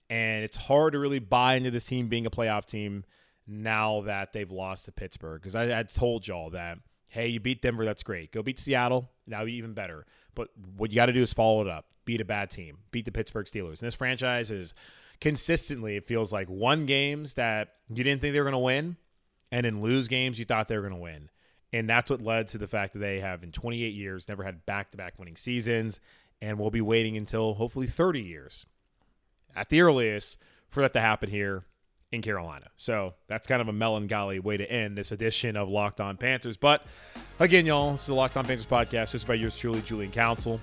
and 0.09 0.43
it's 0.43 0.57
hard 0.57 0.93
to 0.95 0.99
really 0.99 1.21
buy 1.21 1.55
into 1.55 1.71
this 1.71 1.87
team 1.87 2.09
being 2.09 2.27
a 2.27 2.31
playoff 2.31 2.65
team 2.65 3.05
now 3.47 4.03
that 4.03 4.33
they've 4.33 4.51
lost 4.51 4.85
to 4.87 4.93
Pittsburgh. 4.93 5.41
Because 5.41 5.57
I 5.57 5.83
told 5.85 6.27
y'all 6.27 6.51
that 6.51 6.79
hey, 7.11 7.27
you 7.27 7.41
beat 7.41 7.61
Denver, 7.61 7.85
that's 7.85 8.05
great. 8.05 8.33
Go 8.33 8.43
beat 8.43 8.59
Seattle, 8.59 9.11
would 9.29 9.47
be 9.47 9.57
even 9.57 9.75
better. 9.75 10.07
But 10.35 10.49
what 10.77 10.91
you 10.91 10.97
got 10.97 11.07
to 11.07 11.13
do 11.13 11.23
is 11.23 11.33
follow 11.33 11.61
it 11.61 11.67
up. 11.67 11.87
Beat 12.05 12.21
a 12.21 12.25
bad 12.25 12.51
team. 12.51 12.79
Beat 12.93 13.05
the 13.05 13.13
Pittsburgh 13.13 13.47
Steelers. 13.47 13.81
And 13.81 13.87
this 13.89 13.95
franchise 13.95 14.51
is 14.51 14.75
consistently 15.21 15.97
it 15.97 16.07
feels 16.07 16.33
like 16.33 16.49
won 16.49 16.87
games 16.87 17.35
that 17.35 17.75
you 17.89 18.03
didn't 18.03 18.21
think 18.21 18.33
they 18.33 18.39
were 18.39 18.45
going 18.45 18.53
to 18.53 18.59
win 18.59 18.97
and 19.53 19.67
then 19.67 19.83
lose 19.83 20.09
games 20.09 20.39
you 20.39 20.45
thought 20.45 20.69
they 20.69 20.77
were 20.77 20.89
going 20.89 20.95
to 20.95 21.01
win. 21.01 21.29
And 21.73 21.89
that's 21.89 22.11
what 22.11 22.23
led 22.23 22.49
to 22.49 22.59
the 22.59 22.67
fact 22.67 22.95
that 22.95 23.01
they 23.01 23.21
have 23.21 23.43
in 23.43 23.53
28 23.53 23.93
years 23.93 24.29
never 24.29 24.45
had 24.45 24.65
back-to-back 24.65 25.19
winning 25.19 25.37
seasons 25.37 26.01
and 26.41 26.59
we'll 26.59 26.71
be 26.71 26.81
waiting 26.81 27.17
until 27.17 27.55
hopefully 27.55 27.87
30 27.87 28.23
years 28.23 28.67
at 29.55 29.69
the 29.69 29.81
earliest 29.81 30.39
for 30.69 30.81
that 30.81 30.93
to 30.95 31.01
happen 31.01 31.29
here 31.29 31.65
in 32.13 32.23
Carolina. 32.23 32.67
So 32.77 33.15
that's 33.29 33.47
kind 33.47 33.63
of 33.63 33.69
a 33.69 33.73
melancholy 33.73 34.41
way 34.41 34.57
to 34.57 34.71
end 34.71 34.97
this 34.97 35.13
edition 35.13 35.57
of 35.57 35.69
Locked 35.69 36.01
On 36.01 36.17
Panthers. 36.17 36.57
But 36.57 36.85
again, 37.39 37.67
y'all, 37.67 37.93
this 37.93 38.03
is 38.03 38.07
the 38.09 38.15
Locked 38.15 38.37
On 38.37 38.45
Panthers 38.45 38.67
podcast, 38.67 39.13
This 39.13 39.17
is 39.17 39.25
by 39.25 39.35
yours 39.35 39.57
truly, 39.57 39.81
Julian 39.83 40.11
Council. 40.11 40.61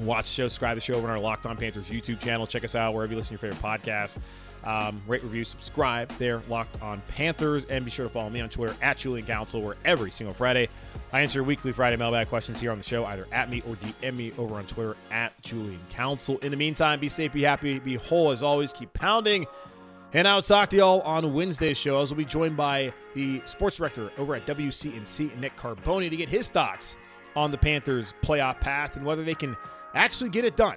Watch 0.00 0.24
the 0.24 0.30
show, 0.30 0.48
subscribe 0.48 0.72
to 0.72 0.74
the 0.76 0.80
show 0.80 0.94
over 0.94 1.06
on 1.06 1.12
our 1.12 1.20
Locked 1.20 1.46
On 1.46 1.56
Panthers 1.56 1.90
YouTube 1.90 2.20
channel. 2.20 2.46
Check 2.46 2.64
us 2.64 2.74
out 2.74 2.94
wherever 2.94 3.12
you 3.12 3.16
listen 3.16 3.36
to 3.36 3.46
your 3.46 3.52
favorite 3.52 3.62
podcast. 3.62 4.18
Um, 4.64 5.02
rate, 5.06 5.22
review, 5.24 5.44
subscribe 5.44 6.08
there, 6.18 6.40
Locked 6.48 6.80
On 6.82 7.02
Panthers, 7.08 7.64
and 7.66 7.84
be 7.84 7.90
sure 7.90 8.06
to 8.06 8.10
follow 8.10 8.30
me 8.30 8.40
on 8.40 8.48
Twitter 8.48 8.74
at 8.80 8.96
Julian 8.96 9.26
Council, 9.26 9.60
where 9.60 9.76
every 9.84 10.10
single 10.10 10.32
Friday 10.32 10.68
I 11.12 11.20
answer 11.20 11.42
weekly 11.42 11.72
Friday 11.72 11.96
mailbag 11.96 12.28
questions 12.28 12.60
here 12.60 12.70
on 12.70 12.78
the 12.78 12.84
show, 12.84 13.04
either 13.04 13.26
at 13.32 13.50
me 13.50 13.62
or 13.68 13.74
DM 13.74 14.16
me 14.16 14.32
over 14.38 14.54
on 14.54 14.66
Twitter 14.66 14.96
at 15.10 15.40
Julian 15.42 15.80
Council. 15.90 16.38
In 16.38 16.52
the 16.52 16.56
meantime, 16.56 17.00
be 17.00 17.08
safe, 17.08 17.32
be 17.32 17.42
happy, 17.42 17.80
be 17.80 17.96
whole 17.96 18.30
as 18.30 18.42
always. 18.42 18.72
Keep 18.72 18.94
pounding. 18.94 19.46
And 20.14 20.28
I'll 20.28 20.42
talk 20.42 20.68
to 20.70 20.76
y'all 20.76 21.00
on 21.02 21.32
Wednesday's 21.32 21.78
show. 21.78 21.96
I 21.96 22.00
will 22.00 22.14
be 22.14 22.26
joined 22.26 22.54
by 22.54 22.92
the 23.14 23.40
sports 23.46 23.78
director 23.78 24.12
over 24.18 24.34
at 24.34 24.46
WCNC, 24.46 25.38
Nick 25.38 25.56
Carboni, 25.56 26.10
to 26.10 26.16
get 26.16 26.28
his 26.28 26.50
thoughts 26.50 26.98
on 27.34 27.50
the 27.50 27.56
Panthers' 27.56 28.12
playoff 28.20 28.60
path 28.60 28.96
and 28.96 29.06
whether 29.06 29.24
they 29.24 29.34
can 29.34 29.56
actually 29.94 30.28
get 30.28 30.44
it 30.44 30.54
done. 30.54 30.76